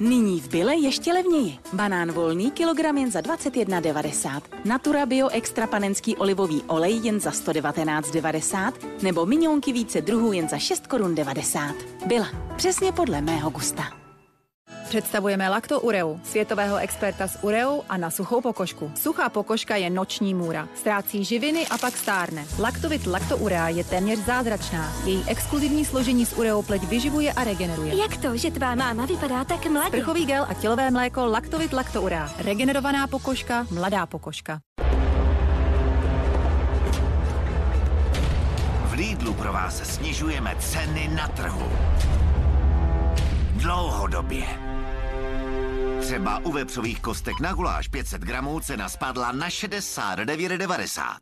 [0.00, 1.58] Nyní v Bile ještě levněji.
[1.72, 4.40] Banán volný kilogram jen za 21,90.
[4.64, 8.72] Natura Bio Extra panenský olivový olej jen za 119,90.
[9.02, 11.74] Nebo minionky více druhů jen za 6 korun 90.
[12.06, 12.28] Byla.
[12.56, 14.05] Přesně podle mého gusta.
[14.88, 18.92] Představujeme Lacto Ureu, světového experta s ureou a na suchou pokožku.
[18.94, 20.68] Suchá pokožka je noční můra.
[20.74, 22.44] Ztrácí živiny a pak stárne.
[22.58, 24.92] Lactovit Lacto Urea je téměř zázračná.
[25.04, 27.96] Její exkluzivní složení s ureou pleť vyživuje a regeneruje.
[27.96, 29.96] Jak to, že tvá máma vypadá tak mladě?
[29.96, 32.30] Sprchový gel a tělové mléko Lactovit Lacto Urea.
[32.38, 34.60] Regenerovaná pokožka, mladá pokožka.
[38.84, 41.68] V Lidlu pro vás snižujeme ceny na trhu.
[43.56, 44.75] Dlouhodobě.
[46.06, 51.16] Třeba u vepřových kostek na guláš 500 gramů cena spadla na 69,90.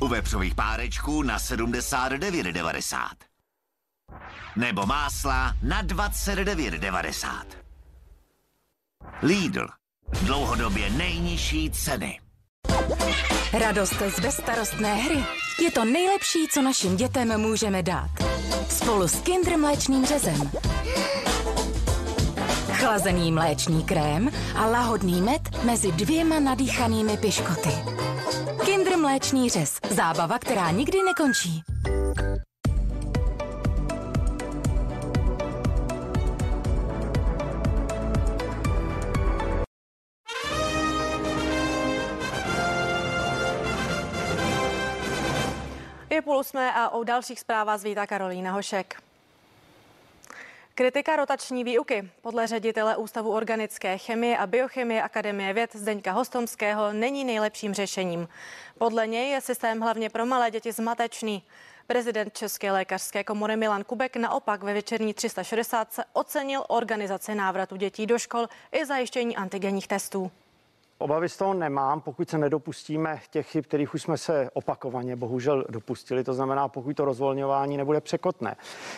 [0.00, 2.96] U vepřových párečků na 79,90.
[4.56, 7.28] Nebo másla na 29,90.
[9.22, 9.66] Lidl.
[10.22, 12.20] Dlouhodobě nejnižší ceny.
[13.52, 15.24] Radost z bezstarostné hry
[15.64, 18.10] je to nejlepší, co našim dětem můžeme dát.
[18.68, 20.50] Spolu s Kinder mléčným řezem.
[22.76, 27.70] Chlazený mléčný krém a lahodný med mezi dvěma nadýchanými piškoty.
[28.64, 29.80] Kinder mléčný řez.
[29.90, 31.62] Zábava, která nikdy nekončí.
[46.10, 49.06] Je půl osmé a o dalších zprávách zvítá Karolína Hošek.
[50.78, 52.10] Kritika rotační výuky.
[52.20, 58.28] Podle ředitele Ústavu organické chemie a biochemie Akademie věd Zdeňka Hostomského není nejlepším řešením.
[58.78, 61.42] Podle něj je systém hlavně pro malé děti zmatečný.
[61.86, 68.06] Prezident České lékařské komory Milan Kubek naopak ve večerní 360 se ocenil organizaci návratu dětí
[68.06, 70.30] do škol i zajištění antigenních testů.
[70.98, 75.64] Obavy z toho nemám, pokud se nedopustíme těch chyb, kterých už jsme se opakovaně bohužel
[75.68, 76.24] dopustili.
[76.24, 78.56] To znamená, pokud to rozvolňování nebude překotné.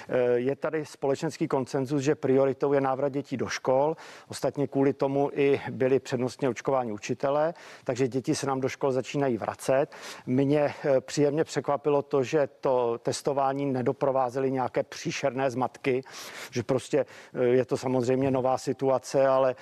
[0.08, 3.96] Eh, je tady společenský koncenzus, že prioritou je návrat dětí do škol.
[4.28, 9.36] Ostatně kvůli tomu i byli přednostně očkování učitelé, takže děti se nám do škol začínají
[9.36, 9.86] vracet.
[10.26, 16.02] Mě eh, příjemně překvapilo to, že to testování nedoprovázely nějaké příšerné zmatky,
[16.50, 19.54] že prostě eh, je to samozřejmě nová situace, ale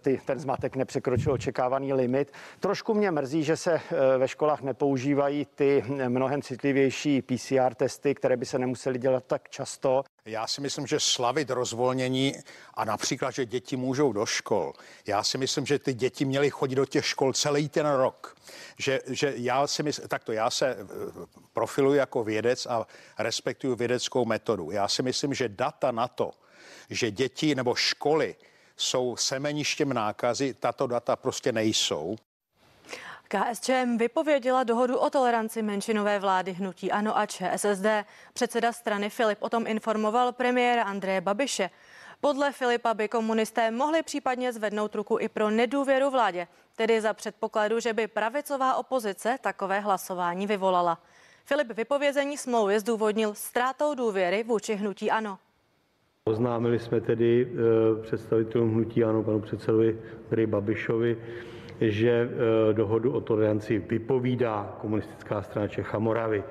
[0.00, 2.32] ty, ten zmatek nepřekročil očekávání navrhovaný limit.
[2.60, 8.36] Trošku mě mrzí, že se eh, ve školách nepoužívají ty mnohem citlivější PCR testy, které
[8.36, 10.02] by se nemusely dělat tak často.
[10.24, 12.34] Já si myslím, že slavit rozvolnění
[12.74, 14.72] a například, že děti můžou do škol.
[15.06, 18.36] Já si myslím, že ty děti měly chodit do těch škol celý ten rok.
[18.78, 20.76] Že, že já si myslím, takto já se eh,
[21.52, 22.86] profiluji jako vědec a
[23.18, 24.70] respektuju vědeckou metodu.
[24.70, 26.30] Já si myslím, že data na to,
[26.90, 28.36] že děti nebo školy
[28.76, 32.16] jsou semeništěm nákazy, tato data prostě nejsou.
[33.28, 37.86] KSČM vypověděla dohodu o toleranci menšinové vlády hnutí ANO a ČSSD.
[38.32, 41.70] Předseda strany Filip o tom informoval premiéra Andreje Babiše.
[42.20, 47.80] Podle Filipa by komunisté mohli případně zvednout ruku i pro nedůvěru vládě, tedy za předpokladu,
[47.80, 50.98] že by pravicová opozice takové hlasování vyvolala.
[51.44, 55.38] Filip vypovězení smlouvy zdůvodnil ztrátou důvěry vůči hnutí ANO.
[56.30, 61.16] Oznámili jsme tedy eh, představitelům hnutí ANO, panu předsedovi Andreji Babišovi,
[61.80, 66.44] že eh, dohodu o toleranci vypovídá komunistická strana Čech a Moravy.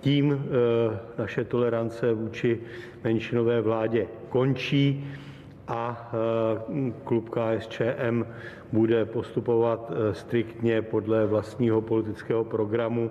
[0.00, 2.60] Tím eh, naše tolerance vůči
[3.04, 5.06] menšinové vládě končí
[5.68, 6.12] a
[7.04, 8.24] klub KSČM
[8.72, 13.10] bude postupovat striktně podle vlastního politického programu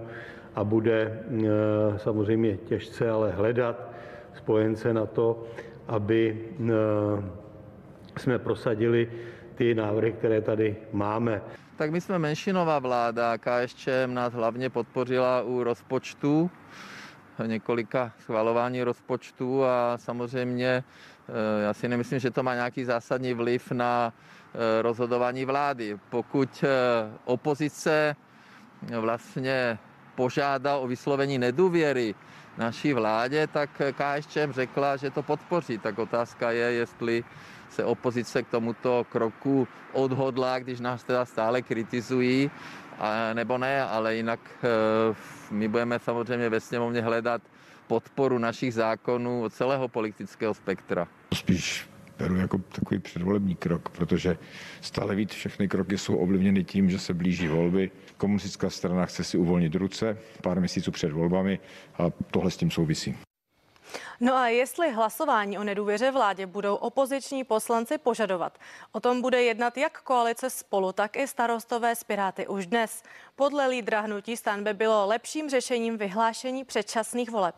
[0.55, 1.23] a bude
[1.97, 3.89] samozřejmě těžce ale hledat
[4.33, 5.43] spojence na to,
[5.89, 6.69] aby eh,
[8.17, 9.11] jsme prosadili
[9.55, 11.41] ty návrhy, které tady máme.
[11.75, 16.51] Tak my jsme menšinová vláda, KSČM nás hlavně podpořila u rozpočtu,
[17.45, 20.83] několika schvalování rozpočtu a samozřejmě
[21.29, 25.97] eh, já si nemyslím, že to má nějaký zásadní vliv na eh, rozhodování vlády.
[26.09, 26.63] Pokud
[27.25, 28.15] opozice
[28.99, 29.77] vlastně
[30.15, 32.15] požádá o vyslovení nedůvěry
[32.59, 35.77] naší vládě, tak KSČM řekla, že to podpoří.
[35.77, 37.23] Tak otázka je, jestli
[37.69, 42.51] se opozice k tomuto kroku odhodlá, když nás teda stále kritizují,
[43.33, 45.15] nebo ne, ale jinak eh,
[45.51, 47.41] my budeme samozřejmě ve sněmovně hledat
[47.87, 51.07] podporu našich zákonů od celého politického spektra.
[51.33, 51.88] Spíš
[52.19, 54.37] beru jako takový předvolební krok, protože
[54.81, 57.91] stále víc všechny kroky jsou ovlivněny tím, že se blíží volby.
[58.17, 61.59] Komunistická strana chce si uvolnit ruce pár měsíců před volbami
[61.97, 63.17] a tohle s tím souvisí.
[64.19, 68.59] No a jestli hlasování o nedůvěře vládě budou opoziční poslanci požadovat,
[68.91, 73.03] o tom bude jednat jak koalice spolu, tak i starostové z Piráty už dnes.
[73.35, 77.55] Podle lídra hnutí stan by bylo lepším řešením vyhlášení předčasných voleb.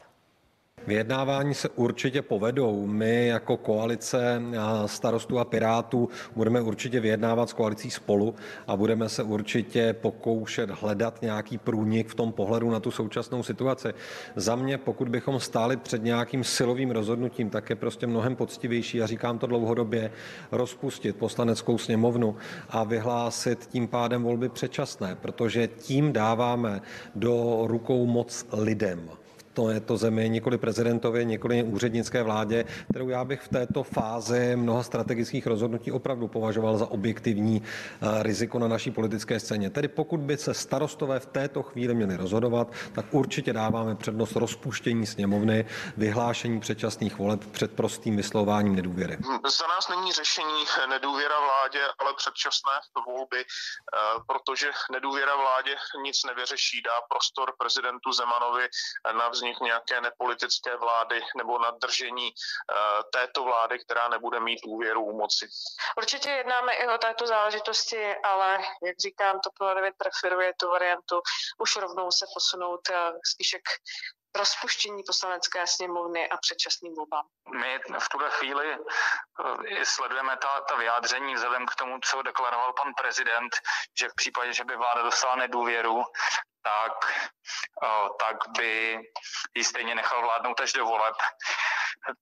[0.87, 2.87] Vyjednávání se určitě povedou.
[2.87, 4.41] My jako koalice
[4.85, 8.35] starostů a pirátů budeme určitě vyjednávat s koalicí spolu
[8.67, 13.93] a budeme se určitě pokoušet hledat nějaký průnik v tom pohledu na tu současnou situaci.
[14.35, 19.07] Za mě, pokud bychom stáli před nějakým silovým rozhodnutím, tak je prostě mnohem poctivější, a
[19.07, 20.11] říkám to dlouhodobě,
[20.51, 22.35] rozpustit poslaneckou sněmovnu
[22.69, 26.81] a vyhlásit tím pádem volby předčasné, protože tím dáváme
[27.15, 29.09] do rukou moc lidem
[29.53, 34.55] to je to zemi nikoli prezidentově, nikoli úřednické vládě, kterou já bych v této fázi
[34.55, 39.69] mnoha strategických rozhodnutí opravdu považoval za objektivní eh, riziko na naší politické scéně.
[39.69, 45.05] Tedy pokud by se starostové v této chvíli měli rozhodovat, tak určitě dáváme přednost rozpuštění
[45.05, 45.65] sněmovny,
[45.97, 49.17] vyhlášení předčasných voleb před prostým vyslováním nedůvěry.
[49.59, 52.73] Za nás není řešení nedůvěra vládě, ale předčasné
[53.07, 58.65] volby, eh, protože nedůvěra vládě nic nevyřeší, dá prostor prezidentu Zemanovi
[59.17, 65.01] na vznik nějaké nepolitické vlády nebo na držení eh, této vlády, která nebude mít důvěru
[65.05, 65.47] u moci.
[65.97, 71.21] Určitě jednáme i o této záležitosti, ale jak říkám, to 09 preferuje tu variantu
[71.59, 73.69] už rovnou se posunout eh, spíše k
[74.37, 77.25] rozpuštění poslanecké sněmovny a předčasným volbám.
[77.51, 82.93] My v tuhle chvíli eh, sledujeme ta, ta vyjádření vzhledem k tomu, co deklaroval pan
[83.01, 83.55] prezident,
[83.99, 86.03] že v případě, že by vláda dostala nedůvěru,
[86.63, 86.93] tak,
[88.19, 88.99] tak by
[89.55, 91.15] ji stejně nechal vládnout až do voleb.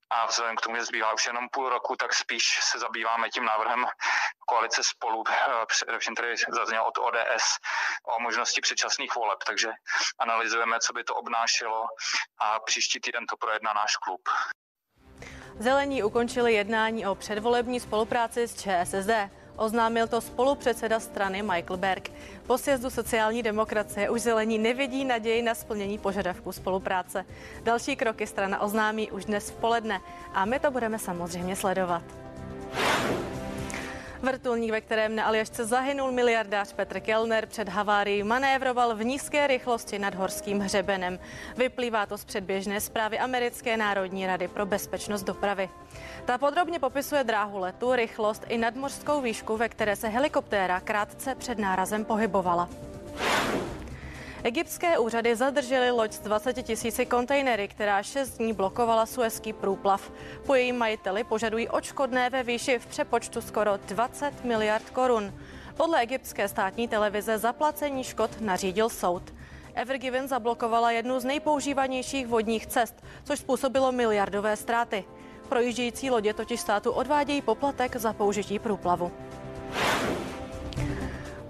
[0.09, 3.45] A vzhledem k tomu, že zbývá už jenom půl roku, tak spíš se zabýváme tím
[3.45, 3.85] návrhem
[4.47, 5.23] koalice spolu,
[5.67, 7.45] především tady zazněl od ODS
[8.15, 9.69] o možnosti předčasných voleb, takže
[10.19, 11.85] analyzujeme, co by to obnášelo
[12.41, 14.29] a příští týden to projedná náš klub.
[15.59, 19.38] Zelení ukončili jednání o předvolební spolupráci s ČSSD.
[19.59, 22.11] Oznámil to spolupředseda strany Michael Berg.
[22.47, 27.25] Po sjezdu sociální demokracie už zelení nevidí naději na splnění požadavků spolupráce.
[27.63, 30.01] Další kroky strana oznámí už dnes v poledne
[30.33, 32.03] a my to budeme samozřejmě sledovat.
[34.21, 39.99] Vrtulník, ve kterém na Aljašce zahynul miliardář Petr Kellner, před havárií manévroval v nízké rychlosti
[39.99, 41.19] nad horským hřebenem.
[41.57, 45.69] Vyplývá to z předběžné zprávy Americké národní rady pro bezpečnost dopravy.
[46.25, 51.59] Ta podrobně popisuje dráhu letu, rychlost i nadmořskou výšku, ve které se helikoptéra krátce před
[51.59, 52.69] nárazem pohybovala.
[54.43, 60.11] Egyptské úřady zadržely loď s 20 tisíci kontejnery, která 6 dní blokovala suezký průplav.
[60.45, 65.33] Po jejím majiteli požadují očkodné ve výši v přepočtu skoro 20 miliard korun.
[65.77, 69.23] Podle egyptské státní televize zaplacení škod nařídil soud.
[69.73, 75.03] Evergiven zablokovala jednu z nejpoužívanějších vodních cest, což způsobilo miliardové ztráty.
[75.49, 79.11] Projíždějící lodě totiž státu odvádějí poplatek za použití průplavu.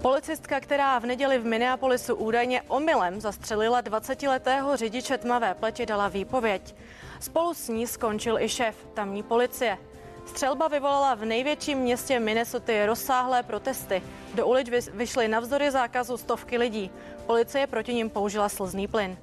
[0.02, 6.74] Policistka, která v neděli v Minneapolisu údajně omylem zastřelila 20-letého řidiče tmavé pleti, dala výpověď.
[7.20, 9.78] Spolu s ní skončil i šéf tamní policie.
[10.26, 14.02] Střelba vyvolala v největším městě Minnesota rozsáhlé protesty.
[14.34, 16.90] Do ulic vyšly navzdory zákazu stovky lidí.
[17.26, 19.18] Policie proti ním použila slzný plyn.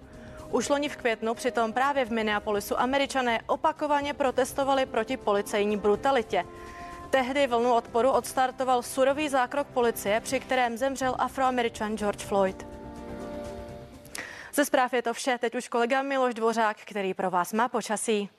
[0.52, 6.46] Už loni v květnu přitom právě v Minneapolisu američané opakovaně protestovali proti policejní brutalitě.
[7.10, 12.68] Tehdy vlnu odporu odstartoval surový zákrok policie, při kterém zemřel afroameričan George Floyd.
[14.54, 18.30] Ze zpráv je to vše, teď už kolega Miloš Dvořák, který pro vás má počasí.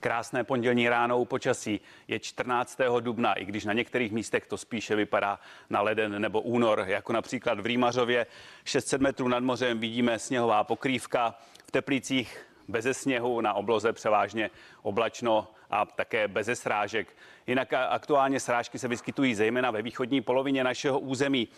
[0.00, 2.78] Krásné pondělní ráno u počasí je 14.
[3.00, 5.40] dubna, i když na některých místech to spíše vypadá
[5.70, 8.26] na leden nebo únor, jako například v Rýmařově.
[8.64, 11.34] 600 metrů nad mořem vidíme sněhová pokrývka,
[11.66, 14.50] v Teplicích beze sněhu, na obloze převážně
[14.82, 17.16] oblačno a také beze srážek.
[17.46, 21.48] Jinak aktuálně srážky se vyskytují zejména ve východní polovině našeho území.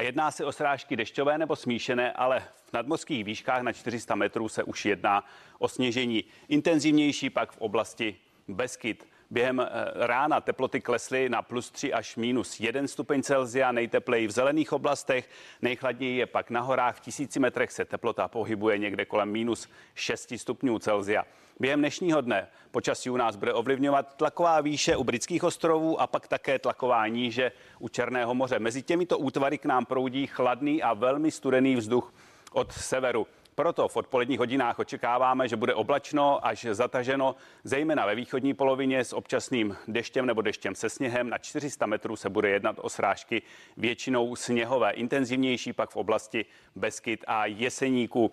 [0.00, 4.62] Jedná se o srážky dešťové nebo smíšené, ale v nadmořských výškách na 400 metrů se
[4.62, 5.24] už jedná
[5.58, 6.24] o sněžení.
[6.48, 8.16] Intenzivnější pak v oblasti
[8.48, 9.06] Beskyt.
[9.30, 14.30] Během eh, rána teploty klesly na plus 3 až minus 1 stupeň Celzia, nejtepleji v
[14.30, 15.28] zelených oblastech,
[15.62, 20.32] nejchladněji je pak na horách, v tisíci metrech se teplota pohybuje někde kolem minus 6
[20.36, 21.24] stupňů Celzia.
[21.60, 26.28] Během dnešního dne počasí u nás bude ovlivňovat tlaková výše u britských ostrovů a pak
[26.28, 28.58] také tlaková níže u Černého moře.
[28.58, 32.12] Mezi těmito útvary k nám proudí chladný a velmi studený vzduch
[32.52, 33.26] od severu.
[33.58, 39.12] Proto v odpoledních hodinách očekáváme, že bude oblačno až zataženo, zejména ve východní polovině s
[39.12, 41.30] občasným deštěm nebo deštěm se sněhem.
[41.30, 43.42] Na 400 metrů se bude jednat o srážky
[43.76, 46.44] většinou sněhové, intenzivnější pak v oblasti
[46.76, 48.32] Beskyt a Jeseníku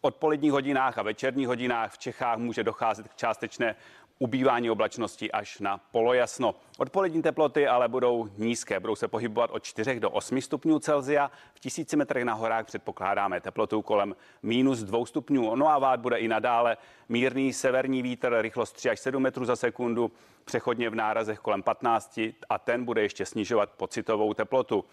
[0.00, 3.76] odpoledních hodinách a večerních hodinách v Čechách může docházet k částečné
[4.18, 6.54] ubývání oblačnosti až na polojasno.
[6.78, 11.30] Odpolední teploty ale budou nízké, budou se pohybovat od 4 do 8 stupňů Celzia.
[11.54, 15.56] V tisíci metrech na horách předpokládáme teplotu kolem minus 2 stupňů.
[15.56, 16.76] No a vád bude i nadále
[17.08, 20.12] mírný severní vítr, rychlost 3 až 7 metrů za sekundu,
[20.44, 24.84] přechodně v nárazech kolem 15 a ten bude ještě snižovat pocitovou teplotu.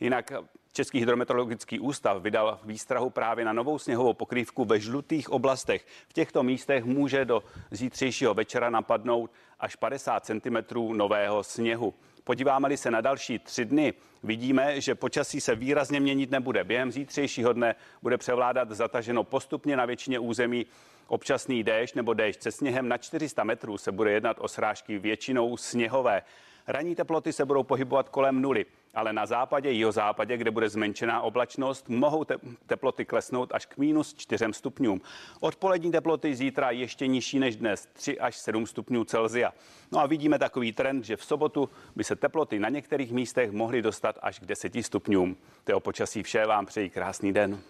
[0.00, 0.32] Jinak
[0.76, 5.86] Český hydrometeorologický ústav vydal výstrahu právě na novou sněhovou pokrývku ve žlutých oblastech.
[6.08, 9.30] V těchto místech může do zítřejšího večera napadnout
[9.60, 10.56] až 50 cm
[10.92, 11.94] nového sněhu.
[12.24, 16.64] Podíváme-li se na další tři dny, vidíme, že počasí se výrazně měnit nebude.
[16.64, 20.66] Během zítřejšího dne bude převládat zataženo postupně na většině území
[21.06, 25.56] občasný déšť nebo déšť se sněhem na 400 metrů se bude jednat o srážky většinou
[25.56, 26.22] sněhové.
[26.66, 31.88] Ranní teploty se budou pohybovat kolem nuly, ale na západě, jihozápadě, kde bude zmenšená oblačnost,
[31.88, 32.24] mohou
[32.66, 35.00] teploty klesnout až k minus 4 stupňům.
[35.40, 39.52] Odpolední teploty zítra ještě nižší než dnes, 3 až 7 stupňů Celzia.
[39.92, 43.82] No a vidíme takový trend, že v sobotu by se teploty na některých místech mohly
[43.82, 45.36] dostat až k 10 stupňům.
[45.64, 47.60] To je o počasí vše, vám přeji krásný den.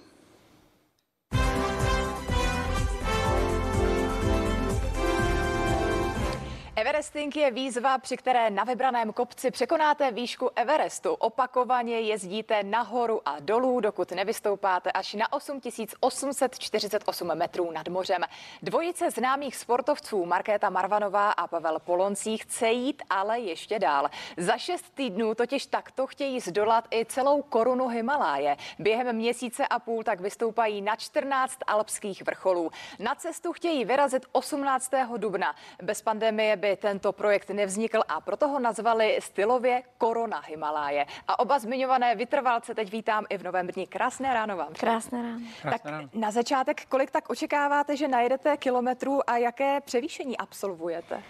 [6.95, 11.15] Everesting je výzva, při které na vybraném kopci překonáte výšku Everestu.
[11.15, 18.23] Opakovaně jezdíte nahoru a dolů, dokud nevystoupáte až na 8848 metrů nad mořem.
[18.63, 24.11] Dvojice známých sportovců Markéta Marvanová a Pavel Poloncí chce jít ale ještě dál.
[24.37, 28.57] Za šest týdnů totiž takto chtějí zdolat i celou korunu Himaláje.
[28.79, 32.71] Během měsíce a půl tak vystoupají na 14 alpských vrcholů.
[32.99, 34.91] Na cestu chtějí vyrazit 18.
[35.17, 35.55] dubna.
[35.83, 41.07] Bez pandemie by tento projekt nevznikl a proto ho nazvali stylově Korona Himaláje.
[41.29, 43.87] A oba zmiňované vytrvalce teď vítám i v novém dní.
[43.87, 44.73] Krásné ráno vám.
[44.73, 45.41] Krásné ráno.
[45.63, 45.83] Tak
[46.15, 51.23] na začátek, kolik tak očekáváte, že najdete kilometrů a jaké převýšení absolvujete?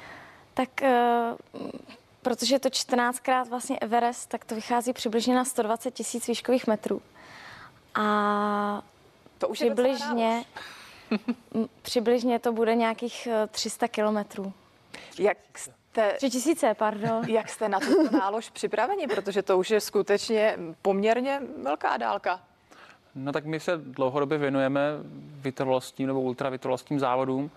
[0.55, 1.71] Tak uh,
[2.23, 7.03] protože je to 14krát vlastně Everest, tak to vychází přibližně na 120 tisíc výškových metrů.
[7.95, 8.83] A
[9.39, 10.45] to už přibližně,
[11.83, 14.53] přibližně to bude nějakých 300 eh, kilometrů.
[15.19, 16.13] Jak jste...
[16.17, 17.25] Tři tisíce, pardon.
[17.29, 22.41] Jak jste na tuto nálož připraveni, protože to už je skutečně poměrně velká dálka.
[23.15, 24.81] No tak my se dlouhodobě věnujeme
[25.41, 27.51] vytrvalostním nebo ultravytrvalostním závodům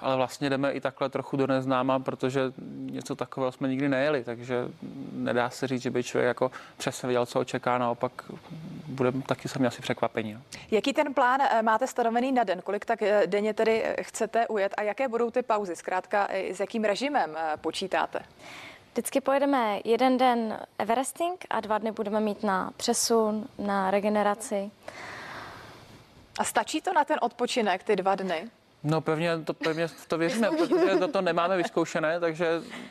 [0.00, 4.68] ale vlastně jdeme i takhle trochu do neznáma, protože něco takového jsme nikdy nejeli, takže
[5.12, 8.12] nedá se říct, že by člověk jako přesně věděl, co očeká, naopak
[8.86, 10.34] bude taky sami asi překvapení.
[10.34, 10.40] No.
[10.70, 12.60] Jaký ten plán eh, máte stanovený na den?
[12.62, 15.76] Kolik tak eh, denně tedy eh, chcete ujet a jaké budou ty pauzy?
[15.76, 18.18] Zkrátka, s jakým režimem počítáte?
[18.92, 24.70] Vždycky pojedeme jeden den Everesting a dva dny budeme mít na přesun, na regeneraci.
[26.38, 28.50] A stačí to na ten odpočinek, ty dva dny?
[28.84, 32.46] No pevně to, pevně to věříme, protože to, to nemáme vyzkoušené, takže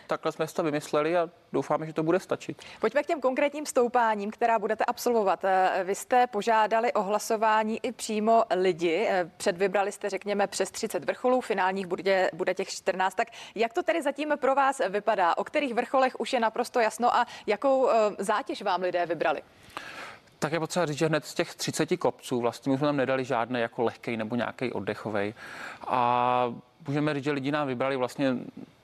[0.07, 2.61] takhle jsme si to vymysleli a doufáme, že to bude stačit.
[2.79, 5.43] Pojďme k těm konkrétním stoupáním, která budete absolvovat.
[5.43, 9.07] Eh, vy jste požádali o hlasování i přímo lidi.
[9.09, 13.15] Eh, předvybrali jste, řekněme, přes 30 vrcholů, finálních bude, bude těch 14.
[13.15, 15.37] Tak jak to tedy zatím pro vás vypadá?
[15.37, 19.41] O kterých vrcholech už je naprosto jasno a jakou eh, zátěž vám lidé vybrali?
[20.43, 23.25] Tak je potřeba říct, že hned z těch 30 kopců vlastně my jsme tam nedali
[23.25, 25.33] žádný jako lehký nebo nějaký oddechový.
[25.87, 26.53] A
[26.87, 28.35] můžeme říct, že lidi nám vybrali vlastně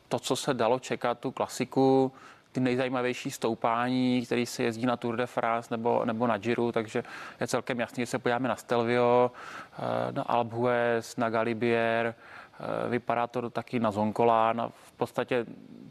[0.08, 2.12] to, co se dalo čekat, tu klasiku,
[2.52, 7.04] ty nejzajímavější stoupání, který se jezdí na Tour de France nebo, nebo na Giro, takže
[7.40, 9.32] je celkem jasný, že se podíváme na Stelvio,
[9.74, 15.46] eh, na d'Huez, na Galibier, eh, vypadá to taky na Zonkolán a v podstatě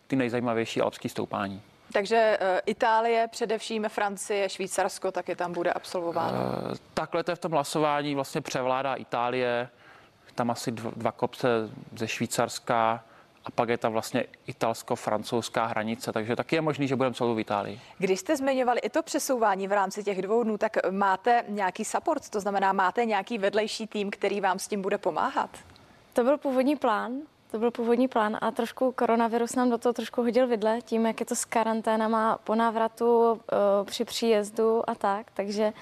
[0.06, 1.62] ty nejzajímavější alpský stoupání.
[1.92, 6.38] Takže uh, Itálie, především Francie, Švýcarsko, taky tam bude absolvováno.
[6.38, 9.68] Uh, takhle to je v tom hlasování vlastně převládá Itálie,
[10.34, 11.48] tam asi dva, dva kopce
[11.96, 13.04] ze Švýcarska
[13.44, 17.40] a pak je tam vlastně italsko-francouzská hranice, takže taky je možný, že budeme celou v
[17.40, 17.80] Itálii.
[17.98, 22.28] Když jste zmiňovali i to přesouvání v rámci těch dvou dnů, tak máte nějaký support,
[22.28, 25.50] to znamená, máte nějaký vedlejší tým, který vám s tím bude pomáhat?
[26.12, 27.12] To byl původní plán,
[27.50, 31.20] to byl původní plán a trošku koronavirus nám do toho trošku hodil vidle, tím, jak
[31.20, 33.38] je to s karanténama po návratu uh,
[33.84, 35.72] při příjezdu a tak, takže...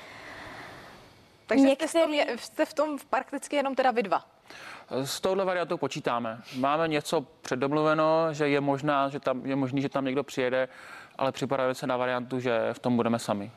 [1.46, 1.88] Takže některý...
[1.88, 4.24] jste, v tom, jste v tom prakticky jenom teda vy dva?
[4.90, 6.40] S touhle variantou počítáme.
[6.58, 10.68] Máme něco předdomluveno, že je, možná, že tam, je možný, že tam někdo přijede,
[11.18, 13.50] ale připravujeme se na variantu, že v tom budeme sami.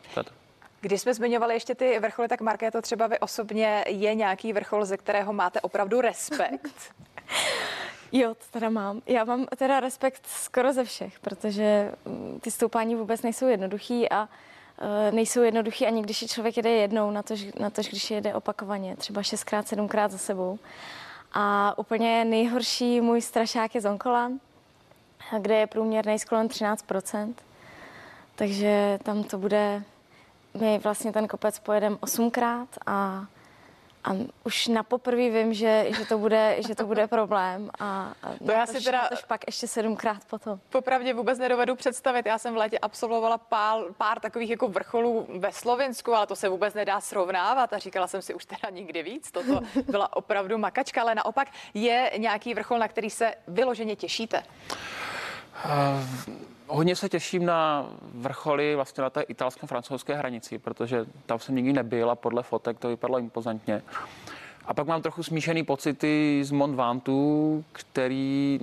[0.82, 4.97] Když jsme zmiňovali ještě ty vrcholy, tak Markéto, třeba vy osobně je nějaký vrchol, ze
[4.97, 6.93] kterého máte opravdu respekt?
[8.12, 9.01] Jo, to teda mám.
[9.07, 14.30] Já mám teda respekt skoro ze všech, protože mm, ty stoupání vůbec nejsou jednoduchý a
[15.07, 18.95] e, nejsou jednoduchý ani když člověk jede jednou, na to, na to když jede opakovaně,
[18.95, 20.60] třeba šestkrát, sedmkrát za sebou.
[21.34, 24.39] A úplně nejhorší můj strašák je Zonkolan,
[25.39, 27.34] kde je průměrný sklon 13%.
[28.36, 29.84] Takže tam to bude,
[30.60, 33.26] my vlastně ten kopec pojedeme osmkrát a
[34.04, 34.12] a
[34.43, 38.52] už na poprvé vím, že, že, to bude, že to bude problém a, a to
[38.52, 40.60] já si teda pak ještě sedmkrát potom.
[40.70, 42.26] Popravdě vůbec nedovedu představit.
[42.26, 46.50] Já jsem v létě absolvovala pár, pár takových jako vrcholů ve Slovensku, ale to se
[46.50, 49.32] vůbec nedá srovnávat a říkala jsem si už teda nikdy víc.
[49.32, 54.43] Toto byla opravdu makačka, ale naopak je nějaký vrchol, na který se vyloženě těšíte?
[55.66, 56.50] Uh...
[56.72, 62.11] Hodně se těším na vrcholy vlastně na té italsko-francouzské hranici, protože tam jsem nikdy nebyl
[62.11, 63.82] a podle fotek to vypadalo impozantně.
[64.65, 68.59] A pak mám trochu smíšený pocity z Mont Ventoux, který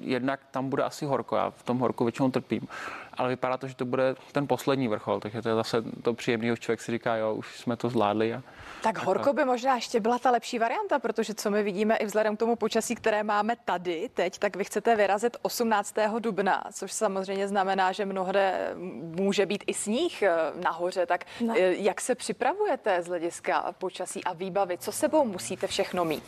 [0.00, 1.36] jednak tam bude asi horko.
[1.36, 2.68] Já v tom horku většinou trpím.
[3.14, 6.48] Ale vypadá to, že to bude ten poslední vrchol, takže to je zase to příjemný,
[6.48, 8.34] že člověk si říká, jo, už jsme to zvládli.
[8.34, 8.42] A,
[8.82, 12.36] tak horko by možná ještě byla ta lepší varianta, protože co my vidíme i vzhledem
[12.36, 15.94] k tomu počasí, které máme tady teď, tak vy chcete vyrazit 18.
[16.18, 21.06] dubna, což samozřejmě znamená, že mnohde může být i sníh eh, nahoře.
[21.06, 21.54] Tak no.
[21.56, 24.78] Eh, jak se připravujete z hlediska počasí a výbavy?
[24.78, 26.24] Co sebou musíte všechno mít?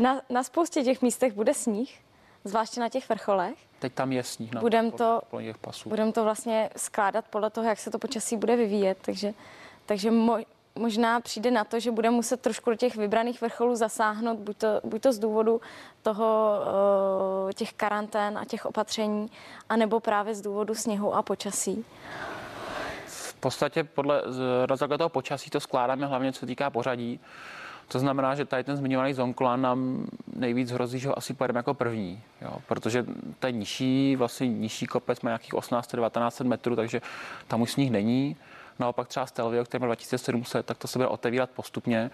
[0.00, 2.00] Na, na spoustě těch místech bude sníh,
[2.44, 3.54] zvláště na těch vrcholech.
[3.78, 4.50] Teď tam je sníh.
[4.60, 5.20] Budeme to,
[5.86, 9.34] budem to vlastně skládat podle toho, jak se to počasí bude vyvíjet, takže,
[9.86, 10.44] takže moj,
[10.78, 14.80] možná přijde na to, že bude muset trošku do těch vybraných vrcholů zasáhnout, buď to,
[14.84, 15.60] buď to z důvodu
[16.02, 16.60] toho,
[17.44, 19.30] uh, těch karantén a těch opatření,
[19.68, 21.84] anebo právě z důvodu sněhu a počasí.
[23.06, 24.22] V podstatě podle
[24.90, 27.20] na toho počasí to skládáme hlavně, co týká pořadí.
[27.88, 31.74] To znamená, že tady ten zmiňovaný Zonkolan nám nejvíc hrozí, že ho asi pojedeme jako
[31.74, 33.06] první, jo, protože
[33.38, 37.00] ten nižší, vlastně nižší kopec má nějakých 18-19 metrů, takže
[37.48, 38.36] tam už sníh není.
[38.78, 42.10] Naopak třeba Stelvio, který má 2700, tak to se bude otevírat postupně.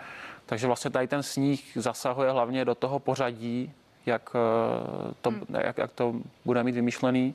[0.46, 3.72] Takže vlastně tady ten sníh zasahuje hlavně do toho pořadí,
[4.06, 5.44] jak eh, to, hmm.
[5.48, 7.34] jak, jak to bude mít vymyšlený.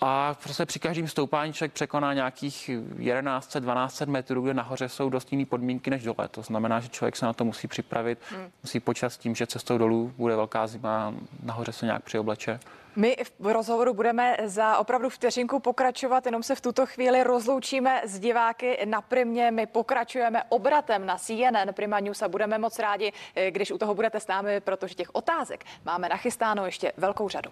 [0.00, 5.46] A prostě při každém stoupání člověk překoná nějakých 1100-1200 metrů, kde nahoře jsou dost jiné
[5.46, 6.28] podmínky než dole.
[6.30, 8.50] To znamená, že člověk se na to musí připravit, hmm.
[8.62, 12.60] musí počas tím, že cestou dolů bude velká zima, nahoře se nějak přiobleče.
[12.98, 18.18] My v rozhovoru budeme za opravdu vteřinku pokračovat, jenom se v tuto chvíli rozloučíme s
[18.18, 19.50] diváky na Primě.
[19.50, 23.94] My pokračujeme obratem na CNN Prima News a budeme moc rádi, eh, když u toho
[23.94, 27.50] budete s námi, protože těch otázek máme nachystáno ještě velkou řadu.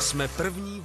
[0.00, 0.80] Jsme první